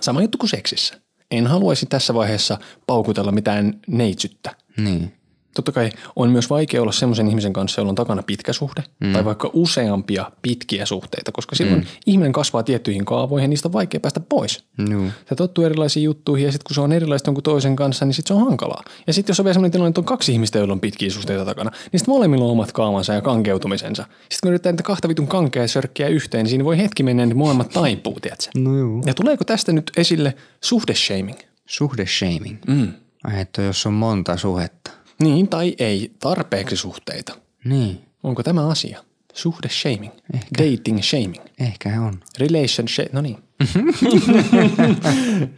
Sama 0.00 0.22
juttu 0.22 0.38
kuin 0.38 0.50
seksissä. 0.50 1.00
En 1.30 1.46
haluaisi 1.46 1.86
tässä 1.86 2.14
vaiheessa 2.14 2.58
paukutella 2.86 3.32
mitään 3.32 3.80
neitsyttä. 3.86 4.54
Niin. 4.76 5.12
Totta 5.56 5.72
kai 5.72 5.90
on 6.16 6.30
myös 6.30 6.50
vaikea 6.50 6.82
olla 6.82 6.92
semmoisen 6.92 7.28
ihmisen 7.28 7.52
kanssa, 7.52 7.80
jolla 7.80 7.90
on 7.90 7.94
takana 7.94 8.22
pitkä 8.22 8.52
suhde 8.52 8.84
mm. 9.00 9.12
tai 9.12 9.24
vaikka 9.24 9.50
useampia 9.52 10.30
pitkiä 10.42 10.86
suhteita, 10.86 11.32
koska 11.32 11.56
silloin 11.56 11.80
mm. 11.80 11.86
ihminen 12.06 12.32
kasvaa 12.32 12.62
tiettyihin 12.62 13.04
kaavoihin 13.04 13.44
ja 13.44 13.48
niistä 13.48 13.68
on 13.68 13.72
vaikea 13.72 14.00
päästä 14.00 14.20
pois. 14.20 14.64
Joo. 14.90 15.02
Se 15.28 15.34
tottuu 15.34 15.64
erilaisiin 15.64 16.04
juttuihin 16.04 16.46
ja 16.46 16.52
sitten 16.52 16.66
kun 16.68 16.74
se 16.74 16.80
on 16.80 16.92
erilaista 16.92 17.28
jonkun 17.28 17.42
toisen 17.42 17.76
kanssa, 17.76 18.04
niin 18.04 18.14
sitten 18.14 18.36
se 18.36 18.40
on 18.40 18.46
hankalaa. 18.48 18.84
Ja 19.06 19.12
sitten 19.12 19.30
jos 19.30 19.40
on 19.40 19.44
vielä 19.44 19.54
sellainen 19.54 19.72
tilanne, 19.72 19.88
että 19.88 20.00
on 20.00 20.04
kaksi 20.04 20.32
ihmistä, 20.32 20.58
joilla 20.58 20.72
on 20.72 20.80
pitkiä 20.80 21.10
suhteita 21.10 21.44
takana, 21.44 21.70
niin 21.70 22.00
sitten 22.00 22.14
molemmilla 22.14 22.44
on 22.44 22.50
omat 22.50 22.72
kaamansa 22.72 23.14
ja 23.14 23.20
kankeutumisensa. 23.20 24.02
Sitten 24.02 24.38
kun 24.42 24.48
yrittää 24.48 24.72
niitä 24.72 24.82
kahta 24.82 25.08
vitun 25.08 25.26
kankea 25.26 25.68
sörkkiä 25.68 26.08
yhteen, 26.08 26.44
niin 26.44 26.50
siinä 26.50 26.64
voi 26.64 26.78
hetki 26.78 27.02
mennä, 27.02 27.26
niin 27.26 27.36
molemmat 27.36 27.68
taipuu, 27.68 28.20
tiedätkö? 28.20 28.50
No 28.56 28.78
joo. 28.78 29.02
Ja 29.06 29.14
tuleeko 29.14 29.44
tästä 29.44 29.72
nyt 29.72 29.90
esille 29.96 30.36
suhdeshaming? 30.64 31.38
Suhdeshaming. 31.66 32.58
Mm. 32.66 32.92
Ai, 33.24 33.40
että 33.40 33.62
jos 33.62 33.86
on 33.86 33.92
monta 33.92 34.36
suhetta. 34.36 34.90
Niin 35.20 35.48
tai 35.48 35.74
ei, 35.78 36.12
tarpeeksi 36.18 36.76
suhteita. 36.76 37.36
Niin. 37.64 38.00
Onko 38.22 38.42
tämä 38.42 38.68
asia? 38.68 39.04
Suhdeshaming, 39.34 40.12
dating 40.58 41.02
shaming, 41.02 41.44
Ehkä 41.60 42.00
on. 42.00 42.20
relationship, 42.38 43.12
no 43.12 43.20
niin. 43.20 43.38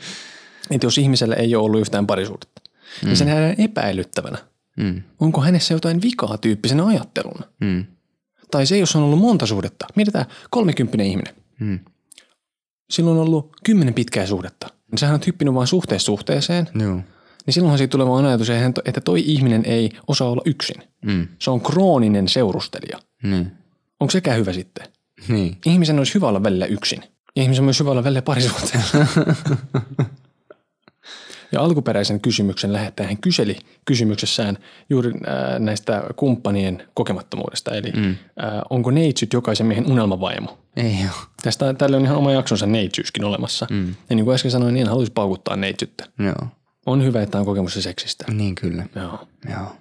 että 0.71 0.87
jos 0.87 0.99
ihmisellä 0.99 1.35
ei 1.35 1.55
ole 1.55 1.64
ollut 1.64 1.81
yhtään 1.81 2.07
parisuhdetta, 2.07 2.61
mm. 3.03 3.07
niin 3.07 3.16
se 3.16 3.25
nähdään 3.25 3.55
epäilyttävänä. 3.59 4.38
Mm. 4.77 5.03
Onko 5.21 5.40
hänessä 5.40 5.75
jotain 5.75 6.03
vikaa 6.03 6.38
tyyppisenä 6.38 6.87
ajatteluna? 6.87 7.47
Mm. 7.61 7.85
Tai 8.51 8.66
se, 8.66 8.79
jos 8.79 8.97
on 8.97 9.03
ollut 9.03 9.18
monta 9.18 9.47
suhdetta. 9.47 9.87
Mietitään, 9.94 10.27
kolmekymppinen 10.51 11.07
ihminen. 11.07 11.35
Mm. 11.61 11.79
Silloin 12.90 13.18
on 13.18 13.27
ollut 13.27 13.53
kymmenen 13.64 13.94
pitkää 13.94 14.27
suhdetta. 14.27 14.68
Niin 14.90 14.99
sehän 14.99 15.14
on 15.14 15.21
hyppinyt 15.27 15.55
vain 15.55 15.66
suhteessa 15.66 16.07
suhteeseen. 16.07 16.68
Joo. 16.81 17.01
Niin 17.49 17.55
silloinhan 17.55 17.79
siitä 17.79 17.91
tulee 17.91 18.07
vaan 18.07 18.25
ajatus, 18.25 18.51
että 18.85 19.01
toi 19.01 19.23
ihminen 19.27 19.65
ei 19.65 19.91
osaa 20.07 20.31
olla 20.31 20.43
yksin. 20.45 20.83
Mm. 21.05 21.29
Se 21.39 21.51
on 21.51 21.61
krooninen 21.61 22.29
seurustelija. 22.29 22.99
Niin. 23.23 23.53
Onko 24.01 24.11
sekään 24.11 24.39
hyvä 24.39 24.53
sitten? 24.53 24.87
Niin. 25.29 25.59
Ihmisen 25.67 25.99
olisi 25.99 26.15
hyvä 26.15 26.29
olla 26.29 26.43
välillä 26.43 26.67
yksin. 26.67 27.03
Ja 27.37 27.43
ihmisen 27.43 27.63
on 27.63 27.65
myös 27.65 27.81
hyvä 27.81 27.91
olla 27.91 28.05
välillä 28.05 28.23
parisuhteessa. 28.23 28.99
ja 31.53 31.61
alkuperäisen 31.61 32.21
kysymyksen 32.21 32.73
lähettäjä 32.73 33.07
hän 33.07 33.19
kyseli 33.19 33.57
kysymyksessään 33.85 34.59
juuri 34.91 35.11
äh, 35.11 35.59
näistä 35.59 36.05
kumppanien 36.17 36.83
kokemattomuudesta. 36.95 37.75
Eli 37.75 37.93
mm. 37.93 38.11
äh, 38.11 38.17
onko 38.71 38.91
neitsyt 38.91 39.33
jokaisen 39.33 39.67
miehen 39.67 39.91
unelmavaimo? 39.91 40.59
Ei 40.77 40.97
oo. 41.05 41.27
Tästä 41.43 41.75
tälle 41.75 41.97
on 41.97 42.05
ihan 42.05 42.17
oma 42.17 42.33
jaksonsa 42.33 42.67
neitsyyskin 42.67 43.25
olemassa. 43.25 43.67
Mm. 43.71 43.95
Ja 44.11 44.17
niin 44.17 44.25
kuin 44.25 44.35
äsken 44.35 44.51
sanoin, 44.51 44.75
niin 44.75 44.83
en 44.83 44.89
haluaisi 44.89 45.13
paukuttaa 45.13 45.57
neitsyttä. 45.57 46.05
Joo. 46.19 46.49
On 46.88 47.05
hyvä, 47.05 47.22
että 47.22 47.38
on 47.38 47.44
kokemusta 47.44 47.83
seksistä. 47.83 48.24
Niin 48.33 48.55
kyllä. 48.55 48.87
Joo. 48.96 49.29
Joo. 49.51 49.77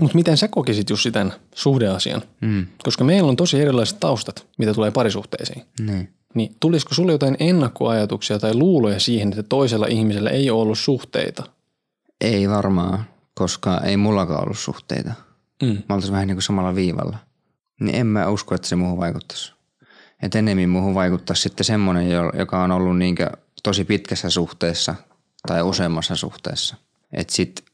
Mutta 0.00 0.14
miten 0.14 0.36
sä 0.36 0.48
kokisit 0.48 0.90
Jussi 0.90 1.10
tämän 1.10 1.32
suhdeasian? 1.54 2.22
Mm. 2.40 2.66
Koska 2.82 3.04
meillä 3.04 3.28
on 3.28 3.36
tosi 3.36 3.60
erilaiset 3.60 4.00
taustat, 4.00 4.46
mitä 4.58 4.74
tulee 4.74 4.90
parisuhteisiin. 4.90 5.62
Niin. 5.80 6.08
Niin 6.34 6.56
tulisiko 6.60 6.94
sulle 6.94 7.12
jotain 7.12 7.36
ennakkoajatuksia 7.40 8.38
tai 8.38 8.54
luuloja 8.54 9.00
siihen, 9.00 9.28
että 9.28 9.42
toisella 9.42 9.86
ihmisellä 9.86 10.30
ei 10.30 10.50
ole 10.50 10.62
ollut 10.62 10.78
suhteita? 10.78 11.42
Ei 12.20 12.48
varmaan, 12.48 13.04
koska 13.34 13.80
ei 13.80 13.96
mullakaan 13.96 14.42
ollut 14.42 14.58
suhteita. 14.58 15.12
Mm. 15.62 15.68
Mä 15.88 15.94
oltais 15.94 16.12
vähän 16.12 16.26
niin 16.26 16.36
kuin 16.36 16.42
samalla 16.42 16.74
viivalla. 16.74 17.18
Niin 17.80 17.94
en 17.94 18.06
mä 18.06 18.28
usko, 18.28 18.54
että 18.54 18.68
se 18.68 18.76
muuhun 18.76 18.98
vaikuttaisi. 18.98 19.52
Että 20.22 20.38
enemmän 20.38 20.68
muuhun 20.68 20.94
vaikuttaisi 20.94 21.42
sitten 21.42 21.64
semmoinen, 21.64 22.10
jo- 22.10 22.32
joka 22.38 22.62
on 22.62 22.70
ollut 22.70 22.98
niinkö 22.98 23.30
tosi 23.62 23.84
pitkässä 23.84 24.30
suhteessa 24.30 24.94
tai 25.48 25.62
useammassa 25.62 26.16
suhteessa. 26.16 26.76
Että 27.12 27.34
sit 27.34 27.64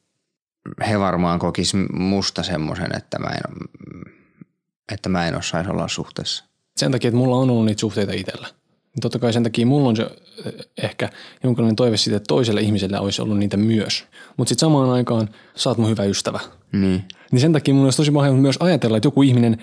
he 0.89 0.99
varmaan 0.99 1.39
kokis 1.39 1.73
musta 1.93 2.43
semmoisen, 2.43 2.97
että 2.97 3.19
mä 3.19 3.29
en, 3.29 3.69
että 4.93 5.09
mä 5.09 5.29
en 5.29 5.37
osaisi 5.37 5.71
olla 5.71 5.89
suhteessa. 5.89 6.45
Sen 6.77 6.93
takia, 6.93 7.09
että 7.09 7.19
mulla 7.19 7.37
on 7.37 7.51
ollut 7.51 7.65
niitä 7.65 7.81
suhteita 7.81 8.13
itsellä. 8.13 8.49
Niin 8.95 9.01
totta 9.03 9.19
kai 9.19 9.33
sen 9.33 9.43
takia 9.43 9.67
mulla 9.67 9.89
on 9.89 9.97
se 9.97 10.03
eh, 10.47 10.53
ehkä 10.83 11.11
jonkinlainen 11.45 11.77
toive 11.77 11.97
siitä, 11.97 12.17
että 12.17 12.29
toiselle 12.29 12.61
ihmiselle 12.61 13.01
olisi 13.01 13.23
ollut 13.23 13.39
niitä 13.39 13.57
myös. 13.57 14.07
Mutta 14.37 14.49
sitten 14.49 14.67
samaan 14.67 14.91
aikaan 14.91 15.29
sä 15.57 15.71
oot 15.71 15.79
mun 15.79 15.91
hyvä 15.91 16.05
ystävä. 16.05 16.41
Niin. 16.73 17.05
Niin 17.33 17.41
sen 17.41 17.53
takia 17.53 17.75
mun 17.75 17.85
olisi 17.85 17.97
tosi 17.97 18.11
mahdollista 18.11 18.43
myös 18.43 18.57
ajatella, 18.61 18.97
että 18.97 19.07
joku 19.07 19.23
ihminen, 19.23 19.63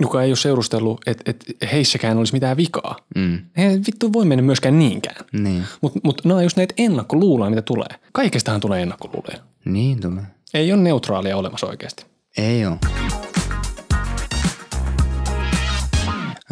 joka 0.00 0.22
ei 0.22 0.30
ole 0.30 0.36
seurustellut, 0.36 1.00
että, 1.06 1.30
että 1.30 1.66
heissäkään 1.66 2.18
olisi 2.18 2.32
mitään 2.32 2.56
vikaa. 2.56 2.96
Mm. 3.16 3.38
Ei 3.56 3.78
vittu 3.86 4.12
voi 4.12 4.24
mennä 4.24 4.42
myöskään 4.42 4.78
niinkään. 4.78 5.26
Niin. 5.32 5.64
Mutta 5.80 6.00
mut 6.04 6.24
nämä 6.24 6.36
on 6.36 6.42
just 6.42 6.56
näitä 6.56 6.74
ennakkoluuloja, 6.78 7.50
mitä 7.50 7.62
tulee. 7.62 7.88
Kaikestahan 8.12 8.60
tulee 8.60 8.82
ennakkoluuloja. 8.82 9.38
Niin 9.64 10.00
tulee. 10.00 10.24
Ei 10.54 10.72
ole 10.72 10.82
neutraalia 10.82 11.36
olemassa 11.36 11.66
oikeasti. 11.66 12.06
Ei 12.36 12.66
oo. 12.66 12.78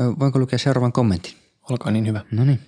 Ö, 0.01 0.03
Voinko 0.19 0.39
lukea 0.39 0.59
seuraavan 0.59 0.93
kommentin? 0.93 1.33
Olkaa 1.71 1.93
niin 1.93 2.07
hyvä. 2.07 2.21
No 2.33 2.45
niin. 2.45 2.61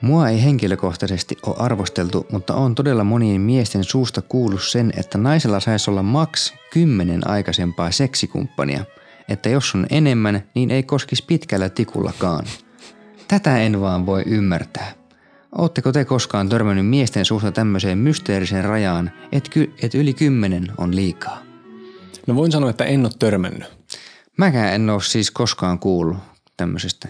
Mua 0.00 0.28
ei 0.28 0.42
henkilökohtaisesti 0.42 1.36
ole 1.46 1.56
arvosteltu, 1.58 2.26
mutta 2.32 2.54
on 2.54 2.74
todella 2.74 3.04
monien 3.04 3.40
miesten 3.40 3.84
suusta 3.84 4.22
kuullut 4.22 4.62
sen, 4.62 4.92
että 4.96 5.18
naisella 5.18 5.60
saisi 5.60 5.90
olla 5.90 6.02
maks 6.02 6.54
kymmenen 6.72 7.28
aikaisempaa 7.30 7.90
seksikumppania. 7.90 8.84
Että 9.28 9.48
jos 9.48 9.74
on 9.74 9.86
enemmän, 9.90 10.42
niin 10.54 10.70
ei 10.70 10.82
koskisi 10.82 11.24
pitkällä 11.26 11.68
tikullakaan. 11.68 12.44
Tätä 13.28 13.58
en 13.58 13.80
vaan 13.80 14.06
voi 14.06 14.22
ymmärtää. 14.26 14.92
Ootteko 15.58 15.92
te 15.92 16.04
koskaan 16.04 16.48
törmännyt 16.48 16.86
miesten 16.86 17.24
suusta 17.24 17.52
tämmöiseen 17.52 17.98
mysteeriseen 17.98 18.64
rajaan, 18.64 19.10
että 19.32 19.50
ky- 19.50 19.72
et 19.82 19.94
yli 19.94 20.14
kymmenen 20.14 20.66
on 20.78 20.96
liikaa? 20.96 21.42
No 22.26 22.34
voin 22.34 22.52
sanoa, 22.52 22.70
että 22.70 22.84
en 22.84 23.00
ole 23.04 23.12
törmännyt. 23.18 23.64
Mäkään 24.38 24.74
en 24.74 24.90
ole 24.90 25.02
siis 25.02 25.30
koskaan 25.30 25.78
kuullut 25.78 26.16
tämmöisestä. 26.56 27.08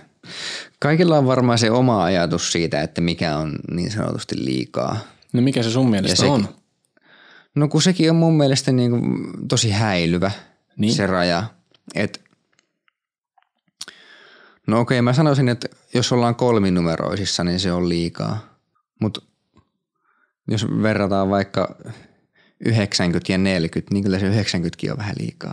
Kaikilla 0.79 1.19
on 1.19 1.27
varmaan 1.27 1.59
se 1.59 1.71
oma 1.71 2.05
ajatus 2.05 2.53
siitä, 2.53 2.83
että 2.83 3.01
mikä 3.01 3.37
on 3.37 3.53
niin 3.71 3.91
sanotusti 3.91 4.45
liikaa. 4.45 4.97
No 5.33 5.43
mikä 5.43 5.63
se 5.63 5.71
sun 5.71 5.91
mielestä 5.91 6.17
sekin- 6.17 6.33
on? 6.33 6.49
No 7.55 7.69
kun 7.69 7.83
sekin 7.83 8.11
on 8.11 8.17
mun 8.17 8.37
mielestä 8.37 8.73
niin 8.73 8.91
kuin 8.91 9.31
tosi 9.49 9.71
häilyvä 9.71 10.31
Niin. 10.77 10.95
se 10.95 11.07
raja. 11.07 11.45
Et, 11.95 12.21
no 14.67 14.81
okei, 14.81 15.03
mä 15.03 15.13
sanoisin, 15.13 15.49
että 15.49 15.69
jos 15.95 16.13
ollaan 16.13 16.35
kolminumeroisissa, 16.35 17.45
niin 17.45 17.61
se 17.61 17.73
on 17.73 17.89
liikaa. 17.89 18.59
Mutta 19.01 19.23
jos 20.49 20.67
verrataan 20.83 21.31
vaikka 21.31 21.77
90 22.65 23.33
ja 23.33 23.39
40, 23.39 23.95
niin 23.95 24.05
kyllä 24.05 24.19
se 24.19 24.31
90kin 24.31 24.91
on 24.93 24.99
vähän 24.99 25.15
liikaa. 25.21 25.53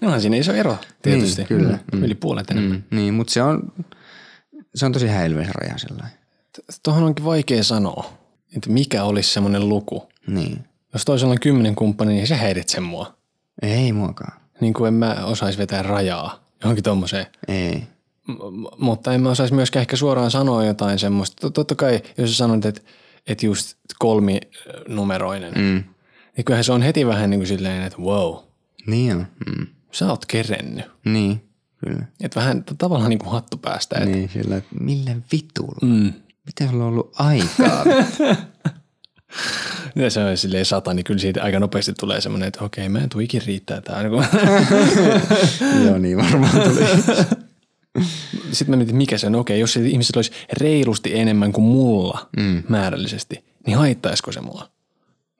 No 0.00 0.06
onhan 0.06 0.20
siinä 0.20 0.36
iso 0.36 0.52
ero 0.52 0.78
tietysti. 1.02 1.36
Niin, 1.40 1.48
kyllä. 1.48 1.78
Mm. 1.92 2.02
Yli 2.04 2.14
puolet 2.14 2.50
enemmän. 2.50 2.84
mm, 2.90 2.96
niin, 2.96 3.14
mutta 3.14 3.32
se 3.32 3.42
on, 3.42 3.72
se 4.74 4.86
on 4.86 4.92
tosi 4.92 5.06
häilyvä 5.06 5.44
se 5.44 5.52
raja 5.54 5.78
sellainen. 5.78 6.18
Tuohon 6.82 7.02
onkin 7.04 7.24
vaikea 7.24 7.64
sanoa, 7.64 8.12
että 8.56 8.70
mikä 8.70 9.04
olisi 9.04 9.32
semmoinen 9.32 9.68
luku. 9.68 10.08
Niin. 10.26 10.64
Jos 10.92 11.04
toisella 11.04 11.32
on 11.32 11.40
kymmenen 11.40 11.74
kumppania, 11.74 12.14
niin 12.14 12.26
se 12.26 12.36
häiritsee 12.36 12.80
mua. 12.80 13.18
Ei 13.62 13.92
muakaan. 13.92 14.37
Niin 14.60 14.74
kuin 14.74 14.88
en 14.88 14.94
mä 14.94 15.16
osaisi 15.24 15.58
vetää 15.58 15.82
rajaa 15.82 16.44
johonkin 16.62 16.84
tommoseen. 16.84 17.26
Ei. 17.48 17.82
M- 18.28 18.34
mutta 18.78 19.12
en 19.12 19.20
mä 19.20 19.30
osaisi 19.30 19.54
myöskään 19.54 19.80
ehkä 19.80 19.96
suoraan 19.96 20.30
sanoa 20.30 20.64
jotain 20.64 20.98
semmoista. 20.98 21.46
Tot- 21.48 21.50
Totta 21.52 21.74
kai, 21.74 22.00
jos 22.18 22.30
sä 22.30 22.36
sanot, 22.36 22.64
että, 22.64 22.80
että 23.26 23.46
just 23.46 23.74
kolminumeroinen, 23.98 25.52
mm. 25.54 25.84
Niin 26.36 26.44
kyllähän 26.44 26.64
se 26.64 26.72
on 26.72 26.82
heti 26.82 27.06
vähän 27.06 27.30
niin 27.30 27.40
kuin 27.40 27.48
silleen, 27.48 27.82
että 27.82 27.98
wow, 27.98 28.36
Niin 28.86 29.16
on. 29.16 29.26
Mm. 29.46 29.66
sä 29.92 30.10
oot 30.10 30.26
kerennyt. 30.26 30.84
Niin, 31.04 31.44
kyllä. 31.84 32.02
Että 32.20 32.40
vähän 32.40 32.64
tavallaan 32.78 33.10
niin 33.10 33.18
kuin 33.18 33.32
hattu 33.32 33.56
päästä. 33.56 33.96
Että, 33.98 34.10
Niin, 34.10 34.28
sillä, 34.28 34.56
että 34.56 34.74
millä 34.80 35.16
vitulla? 35.32 35.78
mm. 35.82 36.12
Miten 36.46 36.68
sulla 36.70 36.84
on 36.84 36.90
ollut 36.90 37.12
aikaa? 37.18 37.84
Ja 39.94 40.10
se 40.10 40.24
on 40.24 40.36
silleen 40.36 40.64
sata, 40.64 40.94
niin 40.94 41.04
kyllä 41.04 41.20
siitä 41.20 41.42
aika 41.42 41.60
nopeasti 41.60 41.92
tulee 41.92 42.20
semmoinen, 42.20 42.48
että 42.48 42.64
okei, 42.64 42.88
mä 42.88 42.98
en 42.98 43.08
tuu 43.08 43.20
ikin 43.20 43.42
riittää 43.46 43.80
tää. 43.80 44.02
Niin 44.02 44.12
Joo, 45.86 45.98
niin 45.98 46.16
varmaan 46.16 46.60
tuli. 46.60 46.84
Sitten 48.52 48.70
mä 48.70 48.76
mietin, 48.76 48.96
mikä 48.96 49.18
se 49.18 49.26
on. 49.26 49.34
Okei, 49.34 49.60
jos 49.60 49.72
se 49.72 49.80
ihmisellä 49.80 50.18
olisi 50.18 50.32
reilusti 50.52 51.18
enemmän 51.18 51.52
kuin 51.52 51.64
mulla 51.64 52.28
mm. 52.36 52.62
määrällisesti, 52.68 53.44
niin 53.66 53.78
haittaisiko 53.78 54.32
se 54.32 54.40
mua? 54.40 54.70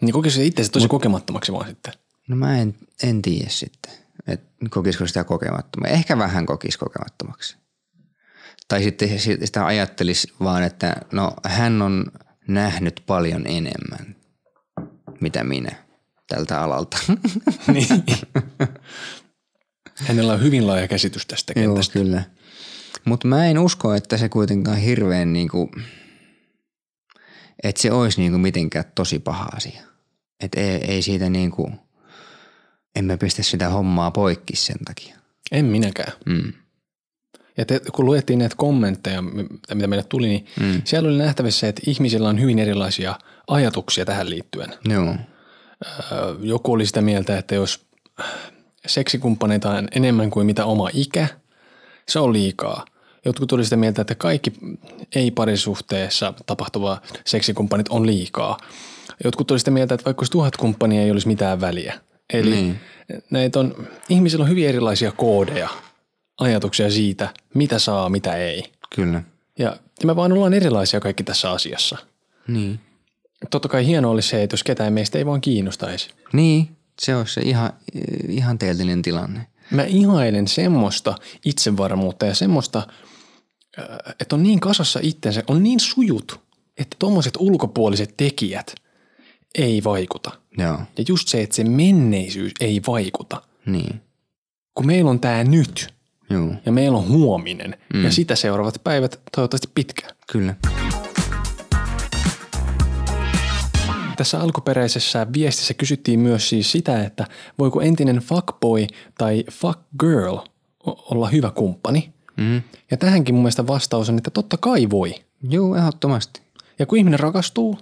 Niin 0.01 0.13
kokisi 0.13 0.37
se 0.37 0.45
itse 0.45 0.71
tosi 0.71 0.89
kokemattomaksi 0.89 1.53
vaan 1.53 1.69
sitten. 1.69 1.93
No 2.29 2.37
mä 2.37 2.59
en, 2.59 2.75
en 3.03 3.23
tiedä 3.23 3.49
sitten, 3.51 3.93
että 4.27 4.47
kokisiko 4.71 5.07
sitä 5.07 5.25
kokemattomaksi. 5.25 5.95
Ehkä 5.95 6.19
vähän 6.19 6.47
kokisi 6.47 6.79
kokemattomaksi. 6.79 7.57
Tai 8.69 8.83
sitten 8.83 9.19
si- 9.19 9.39
sitä 9.45 9.67
ajattelisi 9.67 10.33
vaan, 10.41 10.63
että 10.63 10.97
no 11.13 11.33
hän 11.45 11.83
on 11.83 12.07
nähnyt 12.49 13.03
paljon 13.07 13.47
enemmän, 13.47 14.17
mitä 15.21 15.45
minä 15.45 15.77
tältä 16.29 16.63
alalta. 16.63 16.99
niin. 17.73 18.05
Hänellä 19.95 20.33
on 20.33 20.43
hyvin 20.43 20.67
laaja 20.67 20.89
käsitys 20.89 21.27
tästä 21.27 21.53
Joo, 21.57 21.67
kentästä. 21.67 21.93
kyllä. 21.93 22.23
Mutta 23.05 23.29
mä 23.29 23.47
en 23.47 23.59
usko, 23.59 23.95
että 23.95 24.17
se 24.17 24.29
kuitenkaan 24.29 24.77
hirveän 24.79 25.33
niinku, 25.33 25.71
että 27.63 27.83
se 27.83 27.93
olisi 27.93 28.21
niinku 28.21 28.39
mitenkään 28.39 28.85
tosi 28.95 29.19
paha 29.19 29.49
asia. 29.57 29.83
Että 30.41 30.61
ei, 30.61 30.85
ei 30.93 31.03
siitä 31.03 31.31
niinku, 31.31 31.73
emme 32.97 33.17
pistä 33.17 33.43
sitä 33.43 33.69
hommaa 33.69 34.11
poikki 34.11 34.57
sen 34.57 34.79
takia. 34.85 35.17
En 35.53 35.65
minäkään. 35.65 36.13
Mm. 36.27 36.53
Ja 37.59 37.65
te, 37.65 37.81
kun 37.93 38.07
luettiin 38.07 38.39
näitä 38.39 38.55
kommentteja, 38.59 39.23
mitä 39.75 39.87
meille 39.87 40.05
tuli, 40.09 40.29
niin 40.29 40.47
mm. 40.61 40.83
siellä 40.85 41.09
oli 41.09 41.19
nähtävissä, 41.19 41.69
että 41.69 41.83
ihmisillä 41.87 42.29
on 42.29 42.41
hyvin 42.41 42.59
erilaisia 42.59 43.15
ajatuksia 43.49 44.05
tähän 44.05 44.31
liittyen. 44.31 44.75
Joo. 44.89 45.15
Öö, 46.13 46.35
Joku 46.41 46.73
oli 46.73 46.87
sitä 46.87 47.01
mieltä, 47.01 47.39
että 47.39 47.55
jos 47.55 47.87
seksikumppaneita 48.87 49.71
on 49.71 49.89
enemmän 49.95 50.31
kuin 50.31 50.47
mitä 50.47 50.65
oma 50.65 50.89
ikä, 50.93 51.29
se 52.09 52.19
on 52.19 52.33
liikaa. 52.33 52.85
Jotkut 53.25 53.53
oli 53.53 53.65
sitä 53.65 53.77
mieltä, 53.77 54.03
että 54.03 54.15
kaikki 54.15 54.53
ei-parisuhteessa 55.15 56.35
tapahtuva 56.47 57.01
seksikumppanit 57.27 57.89
on 57.89 58.07
liikaa. 58.07 58.57
Jotkut 59.25 59.51
oli 59.51 59.59
sitä 59.59 59.71
mieltä, 59.71 59.95
että 59.95 60.05
vaikka 60.05 60.21
olisi 60.21 60.33
tuhat 60.33 60.57
kumppania, 60.57 61.03
ei 61.03 61.11
olisi 61.11 61.29
mitään 61.29 61.61
väliä. 61.61 62.01
Eli 62.33 62.51
Niin. 62.51 62.81
näitä 63.31 63.61
on, 63.61 63.89
ihmisillä 64.09 64.43
on 64.43 64.49
hyvin 64.51 64.69
erilaisia 64.69 65.13
koodeja, 65.13 65.69
ajatuksia 66.39 66.91
siitä, 66.91 67.35
mitä 67.55 67.79
saa, 67.79 68.09
mitä 68.09 68.35
ei. 68.37 68.65
Kyllä. 68.95 69.23
Ja, 69.59 69.77
ja 70.01 70.07
me 70.07 70.17
vaan 70.17 70.33
ollaan 70.33 70.55
erilaisia 70.55 71.01
kaikki 71.01 71.25
tässä 71.25 71.51
asiassa. 71.51 71.99
Niin. 72.49 72.81
Totta 73.51 73.69
kai 73.69 73.87
hienoa 73.87 74.13
olisi 74.13 74.29
se, 74.29 74.43
että 74.43 74.55
jos 74.55 74.65
ketään 74.65 74.93
meistä 74.93 75.19
ei 75.19 75.27
vaan 75.27 75.41
kiinnostaisi. 75.41 76.11
Niin, 76.33 76.77
se 77.01 77.17
olisi 77.17 77.35
se 77.35 77.41
ihan, 77.41 77.73
ihanteellinen 78.29 79.03
tilanne. 79.03 79.47
Mä 79.71 79.85
ihailen 79.85 80.49
semmoista 80.49 81.15
itsevarmuutta 81.45 82.27
ja 82.27 82.35
semmoista, 82.35 82.87
äh, 83.79 83.87
että 84.21 84.37
on 84.37 84.43
niin 84.43 84.61
kasassa 84.61 85.01
itsensä, 85.03 85.43
on 85.47 85.63
niin 85.63 85.81
sujut, 85.81 86.41
että 86.79 86.97
tuommoiset 86.99 87.35
ulkopuoliset 87.39 88.15
tekijät 88.17 88.75
ei 89.55 89.85
vaikuta. 89.85 90.31
Joo. 90.59 90.79
Ja 90.99 91.05
just 91.09 91.29
se, 91.29 91.43
että 91.43 91.57
se 91.57 91.65
menneisyys 91.65 92.53
ei 92.61 92.83
vaikuta. 92.87 93.43
Niin. 93.67 94.01
Kun 94.75 94.87
meillä 94.87 95.11
on 95.11 95.21
tämä 95.21 95.45
nyt 95.45 95.95
Joo. 96.31 96.55
ja 96.67 96.73
meillä 96.73 96.99
on 96.99 97.09
huominen 97.09 97.77
mm. 97.95 98.05
ja 98.05 98.13
sitä 98.13 98.37
seuraavat 98.37 98.81
päivät 98.85 99.21
toivottavasti 99.37 99.69
pitkään. 99.75 100.17
Kyllä. 100.33 100.55
Tässä 104.17 104.41
alkuperäisessä 104.41 105.27
viestissä 105.33 105.75
kysyttiin 105.75 106.21
myös 106.21 106.49
siis 106.49 106.73
sitä, 106.73 107.03
että 107.05 107.27
voiko 107.59 107.81
entinen 107.81 108.17
fuckboy 108.17 108.87
tai 109.19 109.45
fuckgirl 109.53 110.37
olla 110.85 111.29
hyvä 111.29 111.51
kumppani. 111.51 112.13
Mm. 112.37 112.63
Ja 112.91 112.97
tähänkin 112.97 113.35
mun 113.35 113.43
mielestä 113.43 113.67
vastaus 113.67 114.09
on, 114.09 114.19
että 114.19 114.31
totta 114.31 114.57
kai 114.57 114.91
voi. 114.91 115.15
Joo, 115.51 115.77
ehdottomasti. 115.77 116.41
Ja 116.79 116.87
kun 116.87 116.99
ihminen 116.99 117.21
rakastuu, 117.21 117.79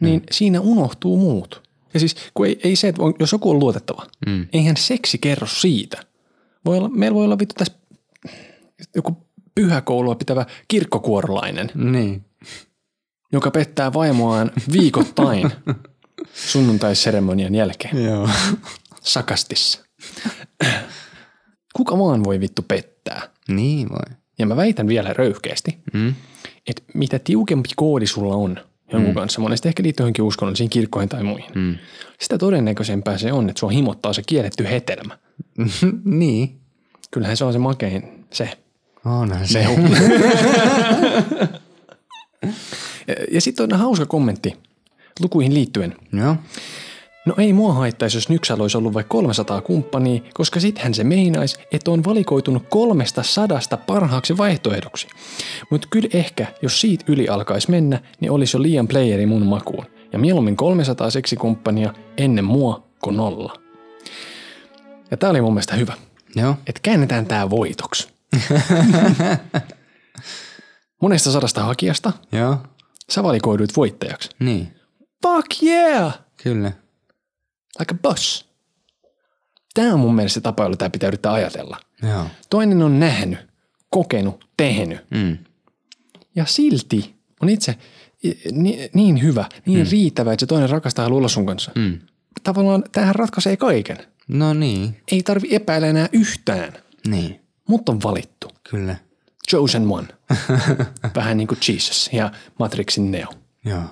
niin 0.00 0.20
mm. 0.20 0.26
siinä 0.30 0.60
unohtuu 0.60 1.16
muut. 1.16 1.62
Ja 1.94 2.00
siis 2.00 2.16
kun 2.34 2.46
ei, 2.46 2.60
ei 2.64 2.76
se, 2.76 2.88
että 2.88 3.02
on, 3.02 3.14
jos 3.18 3.32
joku 3.32 3.50
on 3.50 3.58
luotettava, 3.58 4.06
mm. 4.26 4.46
eihän 4.52 4.76
seksi 4.76 5.18
kerro 5.18 5.46
siitä. 5.46 6.04
Voi 6.64 6.78
olla, 6.78 6.88
meillä 6.88 7.14
voi 7.14 7.24
olla 7.24 7.38
vittu 7.38 7.54
tässä 7.58 7.74
joku 8.94 9.26
pyhäkoulua 9.54 10.14
pitävä 10.14 10.46
kirkkokuorolainen, 10.68 11.70
Niin. 11.74 12.24
joka 13.32 13.50
pettää 13.50 13.92
vaimoaan 13.92 14.50
viikoittain 14.72 15.50
sunnuntaiseremonian 16.52 17.54
jälkeen. 17.54 18.04
Joo. 18.04 18.28
Sakastissa. 19.02 19.84
Kuka 21.74 21.98
vaan 21.98 22.24
voi 22.24 22.40
vittu 22.40 22.62
pettää. 22.68 23.22
Niin 23.48 23.88
voi. 23.90 24.16
Ja 24.38 24.46
mä 24.46 24.56
väitän 24.56 24.88
vielä 24.88 25.12
röyhkeästi, 25.12 25.78
Mm. 25.92 26.14
että 26.66 26.82
mitä 26.94 27.18
tiukempi 27.18 27.68
koodi 27.76 28.06
sulla 28.06 28.34
on 28.34 28.60
jonkun 28.92 29.10
mm. 29.10 29.14
kanssa, 29.14 29.40
monesti 29.40 29.68
ehkä 29.68 29.82
liittyy 29.82 30.04
johonkin 30.04 30.24
uskonnollisiin 30.24 30.70
kirkkoihin 30.70 31.08
tai 31.08 31.22
muihin, 31.22 31.50
Mm. 31.54 31.76
sitä 32.20 32.38
todennäköisempää 32.38 33.18
se 33.18 33.32
on, 33.32 33.48
että 33.48 33.60
sua 33.60 33.70
himottaa 33.70 34.12
se 34.12 34.22
kielletty 34.26 34.64
hetelmä. 34.64 35.18
niin. 36.04 36.60
Kyllähän 37.10 37.36
se 37.36 37.44
on 37.44 37.52
se 37.52 37.58
makein, 37.58 38.24
se. 38.30 38.58
Onhan 39.04 39.48
se. 39.48 39.66
Ja, 43.08 43.14
ja 43.30 43.40
sitten 43.40 43.72
on 43.72 43.78
hauska 43.78 44.06
kommentti 44.06 44.56
lukuihin 45.20 45.54
liittyen. 45.54 45.94
Joo. 46.12 46.36
No 47.26 47.34
ei 47.38 47.52
mua 47.52 47.72
haittaisi, 47.72 48.16
jos 48.16 48.28
Nyksal 48.28 48.60
olisi 48.60 48.76
ollut 48.76 48.94
vaikka 48.94 49.10
300 49.10 49.60
kumppania, 49.60 50.20
koska 50.34 50.60
sittenhän 50.60 50.94
se 50.94 51.04
meinaisi, 51.04 51.58
että 51.72 51.90
on 51.90 52.04
valikoitunut 52.04 52.62
kolmesta 52.70 53.22
sadasta 53.22 53.76
parhaaksi 53.76 54.36
vaihtoehdoksi. 54.36 55.08
Mutta 55.70 55.88
kyllä 55.90 56.08
ehkä, 56.12 56.46
jos 56.62 56.80
siitä 56.80 57.04
yli 57.08 57.28
alkaisi 57.28 57.70
mennä, 57.70 58.00
niin 58.20 58.30
olisi 58.30 58.56
jo 58.56 58.62
liian 58.62 58.88
playeri 58.88 59.26
mun 59.26 59.46
makuun. 59.46 59.84
Ja 60.12 60.18
mieluummin 60.18 60.56
300 60.56 61.10
seksikumppania 61.10 61.94
ennen 62.16 62.44
mua 62.44 62.82
kuin 63.02 63.16
nolla. 63.16 63.63
Ja 65.14 65.18
tää 65.18 65.30
oli 65.30 65.40
mun 65.40 65.52
mielestä 65.52 65.74
hyvä. 65.74 65.94
Joo. 66.36 66.56
Että 66.66 66.80
käännetään 66.82 67.26
tää 67.26 67.50
voitoksi. 67.50 68.08
Monesta 71.02 71.32
sadasta 71.32 71.64
hakijasta 71.64 72.12
Joo. 72.32 72.58
sä 73.10 73.22
valikoiduit 73.22 73.76
voittajaksi. 73.76 74.30
Niin. 74.38 74.74
Fuck 75.22 75.62
yeah! 75.62 76.18
Kyllä. 76.42 76.72
Like 77.78 77.94
a 77.94 77.98
boss. 78.02 78.48
Tämä 79.74 79.94
on 79.94 80.00
mun 80.00 80.14
mielestä 80.14 80.34
se 80.34 80.40
tapa, 80.40 80.62
jolla 80.62 80.76
tämä 80.76 80.90
pitää 80.90 81.08
yrittää 81.08 81.32
ajatella. 81.32 81.76
Joo. 82.02 82.26
Toinen 82.50 82.82
on 82.82 83.00
nähnyt, 83.00 83.38
kokenut, 83.90 84.44
tehnyt. 84.56 85.10
Mm. 85.10 85.38
Ja 86.36 86.44
silti 86.46 87.14
on 87.42 87.48
itse 87.48 87.78
ni, 88.52 88.90
niin 88.94 89.22
hyvä, 89.22 89.44
niin 89.66 89.86
mm. 89.86 89.90
riittävä, 89.90 90.32
että 90.32 90.40
se 90.40 90.46
toinen 90.46 90.70
rakastaa 90.70 91.02
ja 91.02 91.04
haluaa 91.04 91.18
olla 91.18 91.28
sun 91.28 91.46
kanssa. 91.46 91.72
Mm. 91.74 92.00
Tavallaan 92.42 92.84
tähän 92.92 93.14
ratkaisee 93.14 93.56
kaiken. 93.56 93.98
No 94.28 94.54
niin. 94.54 95.00
Ei 95.12 95.22
tarvi 95.22 95.48
epäillä 95.54 95.86
enää 95.86 96.08
yhtään, 96.12 96.72
Niin. 97.06 97.40
mutta 97.68 97.92
on 97.92 98.02
valittu. 98.02 98.50
Kyllä. 98.70 98.96
Chosen 99.50 99.86
one. 99.90 100.08
Vähän 101.16 101.36
niin 101.36 101.46
kuin 101.48 101.58
Jesus 101.68 102.10
ja 102.12 102.32
Matrixin 102.58 103.10
Neo. 103.10 103.28
Joo. 103.64 103.82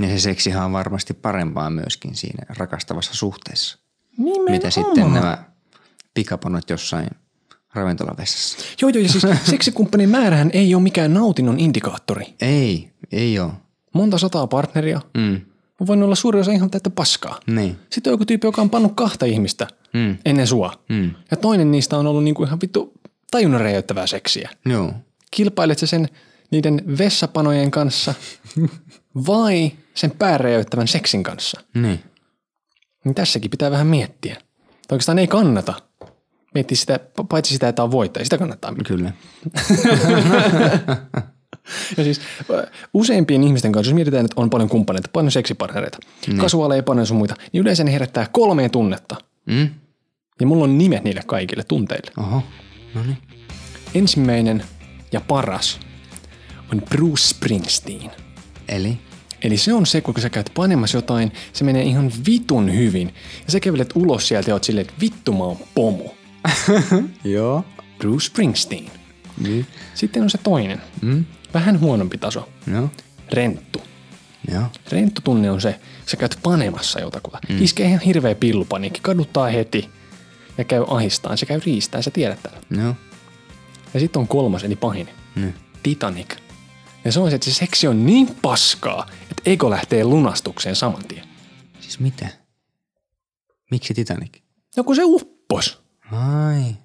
Ja 0.00 0.08
se 0.08 0.18
seksihan 0.18 0.64
on 0.64 0.72
varmasti 0.72 1.14
parempaa 1.14 1.70
myöskin 1.70 2.14
siinä 2.14 2.46
rakastavassa 2.48 3.14
suhteessa. 3.14 3.78
Nimenomaan. 4.18 4.50
Mitä 4.50 4.70
sitten 4.70 5.12
nämä 5.14 5.44
pikaponot 6.14 6.70
jossain 6.70 7.08
ravintolavessassa. 7.74 8.58
Joo, 8.82 8.88
joo, 8.88 9.02
ja 9.02 9.08
siis 9.08 9.26
seksikumppanin 9.50 10.10
määrähän 10.10 10.50
ei 10.52 10.74
ole 10.74 10.82
mikään 10.82 11.14
nautinnon 11.14 11.60
indikaattori. 11.60 12.34
Ei, 12.40 12.90
ei 13.12 13.38
oo. 13.38 13.52
Monta 13.94 14.18
sataa 14.18 14.46
partneria. 14.46 15.00
Mm. 15.14 15.40
On 15.82 15.86
voinut 15.86 16.04
olla 16.06 16.14
suuri 16.14 16.40
osa 16.40 16.52
ihan 16.52 16.70
täyttä 16.70 16.90
paskaa. 16.90 17.40
Niin. 17.46 17.76
Sitten 17.90 18.10
on 18.10 18.14
joku 18.14 18.24
tyyppi, 18.24 18.46
joka 18.46 18.62
on 18.62 18.70
pannut 18.70 18.92
kahta 18.94 19.26
ihmistä 19.26 19.66
Mm. 19.92 20.16
ennen 20.24 20.46
sua. 20.46 20.72
Mm. 20.88 21.10
Ja 21.30 21.36
toinen 21.36 21.70
niistä 21.70 21.98
on 21.98 22.06
ollut 22.06 22.24
niinku 22.24 22.44
ihan 22.44 22.58
vittu 22.62 22.92
tajunnan 23.30 23.60
räjäyttävää 23.60 24.06
seksiä. 24.06 24.50
Joo. 24.66 24.92
Kilpailet 25.30 25.78
sä 25.78 25.86
sen 25.86 26.08
niiden 26.50 26.82
vessapanojen 26.98 27.70
kanssa 27.70 28.14
vai 29.26 29.72
sen 29.94 30.10
pääräjäyttävän 30.10 30.88
seksin 30.88 31.22
kanssa? 31.22 31.60
Niin. 31.74 32.00
Niin 33.04 33.14
tässäkin 33.14 33.50
pitää 33.50 33.70
vähän 33.70 33.86
miettiä. 33.86 34.34
Tai 34.34 34.44
Oikeastaan 34.92 35.18
ei 35.18 35.26
kannata 35.26 35.74
miettiä 36.54 36.76
sitä, 36.76 37.00
paitsi 37.28 37.52
sitä, 37.54 37.68
että 37.68 37.82
on 37.82 37.90
voittaja. 37.90 38.24
Sitä 38.24 38.38
kannattaa 38.38 38.72
miettiä. 38.72 38.96
Kyllä. 38.96 39.12
Ja 41.96 42.04
siis 42.04 42.20
ö, 42.50 42.66
useimpien 42.94 43.44
ihmisten 43.44 43.72
kanssa, 43.72 43.90
jos 43.90 43.94
mietitään, 43.94 44.24
että 44.24 44.40
on 44.40 44.50
paljon 44.50 44.68
kumppaneita, 44.68 45.08
paljon 45.12 45.32
seksipartnereita, 45.32 45.98
mm. 46.28 46.38
kasuaaleja, 46.38 46.82
paljon 46.82 47.06
sun 47.06 47.16
muita, 47.16 47.34
niin 47.52 47.60
yleensä 47.60 47.84
ne 47.84 47.92
herättää 47.92 48.26
kolmeen 48.32 48.70
tunnetta. 48.70 49.16
Mm. 49.46 49.70
Ja 50.40 50.46
mulla 50.46 50.64
on 50.64 50.78
nimet 50.78 51.04
niille 51.04 51.22
kaikille 51.26 51.64
tunteille. 51.64 52.10
Oho. 52.18 52.42
No 52.94 53.02
niin. 53.02 53.18
Ensimmäinen 53.94 54.64
ja 55.12 55.20
paras 55.20 55.80
on 56.72 56.82
Bruce 56.90 57.28
Springsteen. 57.28 58.10
Eli? 58.68 58.98
Eli 59.42 59.56
se 59.56 59.72
on 59.72 59.86
se, 59.86 60.00
kun 60.00 60.14
sä 60.20 60.30
käyt 60.30 60.50
panemassa 60.54 60.98
jotain, 60.98 61.32
se 61.52 61.64
menee 61.64 61.82
ihan 61.82 62.12
vitun 62.26 62.76
hyvin. 62.76 63.14
Ja 63.46 63.52
sä 63.52 63.60
kävelet 63.60 63.90
ulos 63.94 64.28
sieltä 64.28 64.50
ja 64.50 64.54
oot 64.54 64.64
silleen, 64.64 64.86
että 64.86 65.00
vittu 65.00 65.32
mä 65.32 65.44
oon 65.44 65.56
pomu. 65.74 66.10
Joo. 67.24 67.64
Bruce 67.98 68.26
Springsteen. 68.26 68.90
Niin. 69.38 69.66
Sitten 69.94 70.22
on 70.22 70.30
se 70.30 70.38
toinen. 70.38 70.82
Mm. 71.02 71.24
Vähän 71.54 71.80
huonompi 71.80 72.18
taso. 72.18 72.48
Joo. 72.72 72.90
Renttu. 73.32 73.82
Joo. 74.52 74.62
Renttutunne 74.92 75.50
on 75.50 75.60
se, 75.60 75.80
sä 76.06 76.16
käyt 76.16 76.38
panemassa 76.42 77.00
jotakuta. 77.00 77.38
Mm. 77.48 77.62
Iskee 77.62 77.86
ihan 77.86 78.00
hirveä 78.00 78.34
pillupaniikki, 78.34 79.00
kaduttaa 79.00 79.46
heti 79.48 79.90
ja 80.58 80.64
käy 80.64 80.84
ahistaan. 80.88 81.38
Se 81.38 81.46
käy 81.46 81.60
riistään, 81.66 82.02
sä 82.02 82.10
tiedät 82.10 82.42
tämän. 82.42 82.60
Joo. 82.84 82.94
Ja 83.94 84.00
sitten 84.00 84.20
on 84.20 84.28
kolmas, 84.28 84.64
eli 84.64 84.76
pahin. 84.76 85.08
Niin. 85.34 85.54
Titanic. 85.82 86.36
Ja 87.04 87.12
se 87.12 87.20
on 87.20 87.30
se, 87.30 87.34
että 87.34 87.44
se 87.44 87.54
seksi 87.54 87.88
on 87.88 88.06
niin 88.06 88.36
paskaa, 88.42 89.06
että 89.22 89.42
ego 89.46 89.70
lähtee 89.70 90.04
lunastukseen 90.04 90.76
saman 90.76 91.04
tien. 91.04 91.24
Siis 91.80 92.00
mitä? 92.00 92.28
Miksi 93.70 93.94
Titanic? 93.94 94.38
No 94.76 94.84
kun 94.84 94.96
se 94.96 95.02
uppos. 95.04 95.82
Ai. 96.12 96.76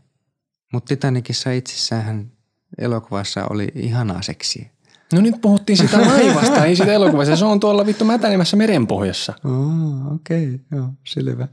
Mutta 0.73 0.88
Titanicissa 0.88 1.51
itsessään 1.51 2.32
elokuvassa 2.77 3.45
oli 3.49 3.67
ihanaa 3.75 4.21
seksiä. 4.21 4.69
No 5.13 5.21
nyt 5.21 5.36
puhuttiin 5.41 5.77
sitä 5.77 6.01
laivasta, 6.01 6.65
ei 6.65 6.75
sitä 6.75 6.93
elokuvasta. 6.93 7.36
Se 7.36 7.45
on 7.45 7.60
tuolla 7.60 7.86
vittu 7.86 8.06
mätänemässä 8.06 8.58
merenpohjassa. 8.58 9.34
Oh, 9.45 10.13
okei, 10.15 10.45
okay. 10.45 10.60
joo, 10.71 10.89
selvä. 11.03 11.47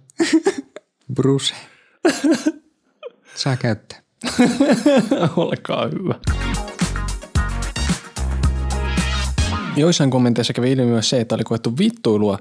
Bruce. 1.15 1.55
Saa 3.35 3.57
käyttää. 3.57 3.99
Olkaa 5.37 5.89
hyvä. 5.89 6.15
Joissain 9.77 10.11
kommenteissa 10.11 10.53
kävi 10.53 10.73
ilmi 10.73 10.87
myös 10.87 11.11
se, 11.11 11.21
että 11.21 11.35
oli 11.35 11.45
koettu 11.45 11.79
vittuilua 11.79 12.39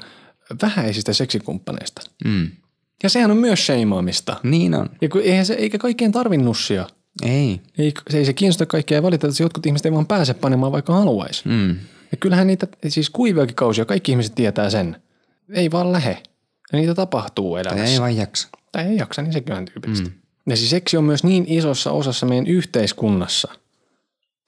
vähäisistä 0.61 1.13
seksikumppaneista. 1.13 2.01
Mm. 2.25 2.51
Ja 3.03 3.09
sehän 3.09 3.31
on 3.31 3.37
myös 3.37 3.65
sheimaamista. 3.65 4.35
Niin 4.43 4.75
on. 4.75 4.89
Ja 5.01 5.09
kun 5.09 5.21
eihän 5.21 5.45
se, 5.45 5.53
eikä 5.53 5.77
kaikkien 5.77 6.11
tarvi 6.11 6.37
nussia. 6.37 6.87
Ei. 7.21 7.61
Ei, 7.77 7.93
se 8.09 8.17
ei 8.17 8.25
se 8.25 8.33
kiinnosta 8.33 8.65
kaikkia 8.65 8.97
ja 8.97 9.03
valitettavasti 9.03 9.43
jotkut 9.43 9.65
ihmiset 9.65 9.85
ei 9.85 9.91
vaan 9.91 10.05
pääse 10.07 10.33
panemaan 10.33 10.71
vaikka 10.71 10.93
haluaisi. 10.93 11.41
Mm. 11.45 11.69
Ja 12.11 12.17
kyllähän 12.19 12.47
niitä, 12.47 12.67
siis 12.87 13.09
kuiviakin 13.09 13.55
kausia, 13.55 13.85
kaikki 13.85 14.11
ihmiset 14.11 14.35
tietää 14.35 14.69
sen. 14.69 15.01
Ei 15.53 15.71
vaan 15.71 15.91
lähe. 15.91 16.23
Ja 16.73 16.79
niitä 16.79 16.95
tapahtuu 16.95 17.53
Tai 17.53 17.61
elämässä. 17.61 17.93
ei 17.93 17.99
vaan 17.99 18.15
jaksa. 18.17 18.47
Tai 18.71 18.85
ei 18.85 18.97
jaksa, 18.97 19.21
niin 19.21 19.33
sekin 19.33 19.55
on 19.55 19.65
tyypillistä. 19.65 20.09
Mm. 20.09 20.13
Ja 20.49 20.57
siis 20.57 20.69
seksi 20.69 20.97
on 20.97 21.03
myös 21.03 21.23
niin 21.23 21.45
isossa 21.47 21.91
osassa 21.91 22.25
meidän 22.25 22.47
yhteiskunnassa. 22.47 23.47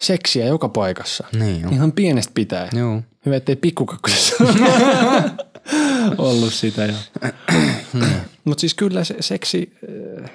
Seksiä 0.02 0.46
joka 0.46 0.70
paikassa. 0.70 1.24
Niin 1.40 1.68
on. 1.68 1.74
Ihan 1.74 1.92
pienestä 1.92 2.32
pitää. 2.36 2.70
Joo. 2.74 3.02
Hyvä, 3.26 3.36
ettei 3.36 3.56
pikkukakkosessa 3.56 4.36
ollut 6.18 6.54
sitä. 6.54 6.94
Mutta 8.44 8.62
siis 8.62 8.74
kyllä 8.74 9.04
se 9.04 9.16
seksi, 9.20 9.74
äh, 10.24 10.32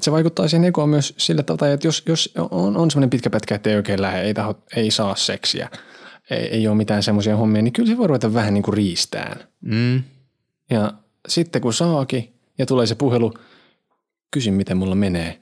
se 0.00 0.12
vaikuttaa 0.12 0.48
siihen 0.48 0.64
egoon 0.64 0.88
myös 0.88 1.14
sillä 1.16 1.42
tavalla, 1.42 1.74
että 1.74 1.86
jos, 1.86 2.02
jos 2.06 2.32
on, 2.50 2.76
on 2.76 2.90
semmoinen 2.90 3.10
pitkä 3.10 3.30
pätkä, 3.30 3.54
että 3.54 3.70
ei 3.70 3.76
oikein 3.76 4.02
lähde, 4.02 4.20
ei, 4.20 4.34
taho, 4.34 4.62
ei 4.76 4.90
saa 4.90 5.16
seksiä, 5.16 5.68
ei, 6.30 6.38
ei 6.38 6.68
ole 6.68 6.76
mitään 6.76 7.02
semmoisia 7.02 7.36
hommia, 7.36 7.62
niin 7.62 7.72
kyllä 7.72 7.88
se 7.88 7.98
voi 7.98 8.06
ruveta 8.06 8.34
vähän 8.34 8.54
niin 8.54 8.62
kuin 8.62 8.74
riistään. 8.74 9.40
Mm. 9.60 10.02
Ja 10.70 10.92
sitten 11.28 11.62
kun 11.62 11.74
saakin 11.74 12.34
ja 12.58 12.66
tulee 12.66 12.86
se 12.86 12.94
puhelu, 12.94 13.34
kysy 14.30 14.50
miten 14.50 14.76
mulla 14.76 14.94
menee. 14.94 15.40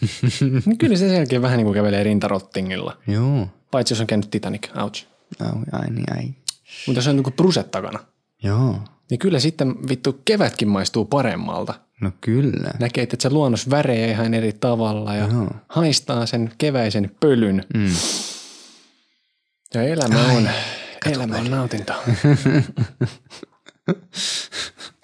niin 0.66 0.78
kyllä 0.78 0.96
se 0.96 1.08
sen 1.08 1.16
jälkeen 1.16 1.42
vähän 1.42 1.56
niin 1.56 1.64
kuin 1.64 1.74
kävelee 1.74 2.02
rintarottingilla. 2.04 2.96
Joo. 3.06 3.48
Paitsi 3.70 3.92
jos 3.94 4.00
on 4.00 4.06
käynyt 4.06 4.30
Titanic, 4.30 4.68
ouch. 4.82 5.06
Ai, 5.40 5.48
ai, 5.72 5.90
niin, 5.90 6.16
ai. 6.16 6.24
Mutta 6.86 6.98
jos 6.98 7.06
on 7.06 7.16
niin 7.16 7.24
kuin 7.24 7.34
pruset 7.34 7.70
takana, 7.70 7.98
Joo. 8.42 8.78
niin 9.10 9.18
kyllä 9.18 9.40
sitten 9.40 9.88
vittu 9.88 10.20
kevätkin 10.24 10.68
maistuu 10.68 11.04
paremmalta. 11.04 11.74
No 12.00 12.10
kyllä. 12.20 12.70
Näkee, 12.80 13.02
että 13.02 13.16
se 13.20 13.30
luonnos 13.30 13.70
väree 13.70 14.10
ihan 14.10 14.34
eri 14.34 14.52
tavalla 14.52 15.14
ja 15.14 15.28
Joo. 15.28 15.50
haistaa 15.68 16.26
sen 16.26 16.52
keväisen 16.58 17.10
pölyn. 17.20 17.64
Mm. 17.74 17.86
Ja 19.74 19.82
elämä 19.82 20.24
on, 20.36 20.48
elämä 21.06 21.36
on 21.38 21.50
nautinta. 21.50 21.94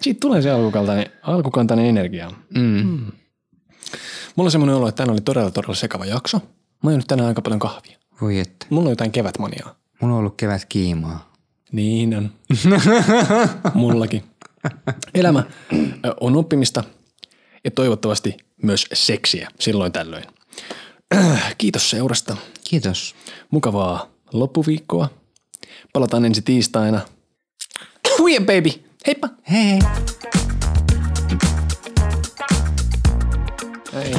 Siitä 0.01 0.19
tulee 0.19 0.41
se 0.41 0.51
alkukantainen, 0.51 1.05
alkukantainen 1.21 1.85
energia. 1.85 2.31
Mm. 2.55 3.05
Mulla 4.35 4.47
on 4.47 4.51
semmoinen 4.51 4.75
olo, 4.75 4.87
että 4.87 4.97
tänään 4.97 5.13
oli 5.13 5.21
todella 5.21 5.51
todella 5.51 5.75
sekava 5.75 6.05
jakso. 6.05 6.41
Mä 6.83 6.91
oon 6.91 7.03
tänään 7.07 7.27
aika 7.27 7.41
paljon 7.41 7.59
kahvia. 7.59 7.97
Voi 8.21 8.39
että. 8.39 8.65
Mulla 8.69 8.87
on 8.87 8.91
jotain 8.91 9.11
kevätmaniaa. 9.11 9.75
Mulla 10.01 10.13
on 10.13 10.19
ollut 10.19 10.37
kevät 10.37 10.65
kiimaa. 10.65 11.28
Niin 11.71 12.15
on. 12.17 12.31
Mullakin. 13.73 14.23
Elämä 15.13 15.43
on 16.21 16.35
oppimista 16.35 16.83
ja 17.63 17.71
toivottavasti 17.71 18.37
myös 18.63 18.85
seksiä 18.93 19.49
silloin 19.59 19.91
tällöin. 19.91 20.25
Kiitos 21.57 21.89
seurasta. 21.89 22.37
Kiitos. 22.69 23.15
Mukavaa 23.51 24.09
loppuviikkoa. 24.33 25.09
Palataan 25.93 26.25
ensi 26.25 26.41
tiistaina. 26.41 27.01
Weird 28.21 28.45
baby. 28.45 28.69
Heippa. 29.07 29.29
Hei 29.51 29.79
hei. 33.93 34.18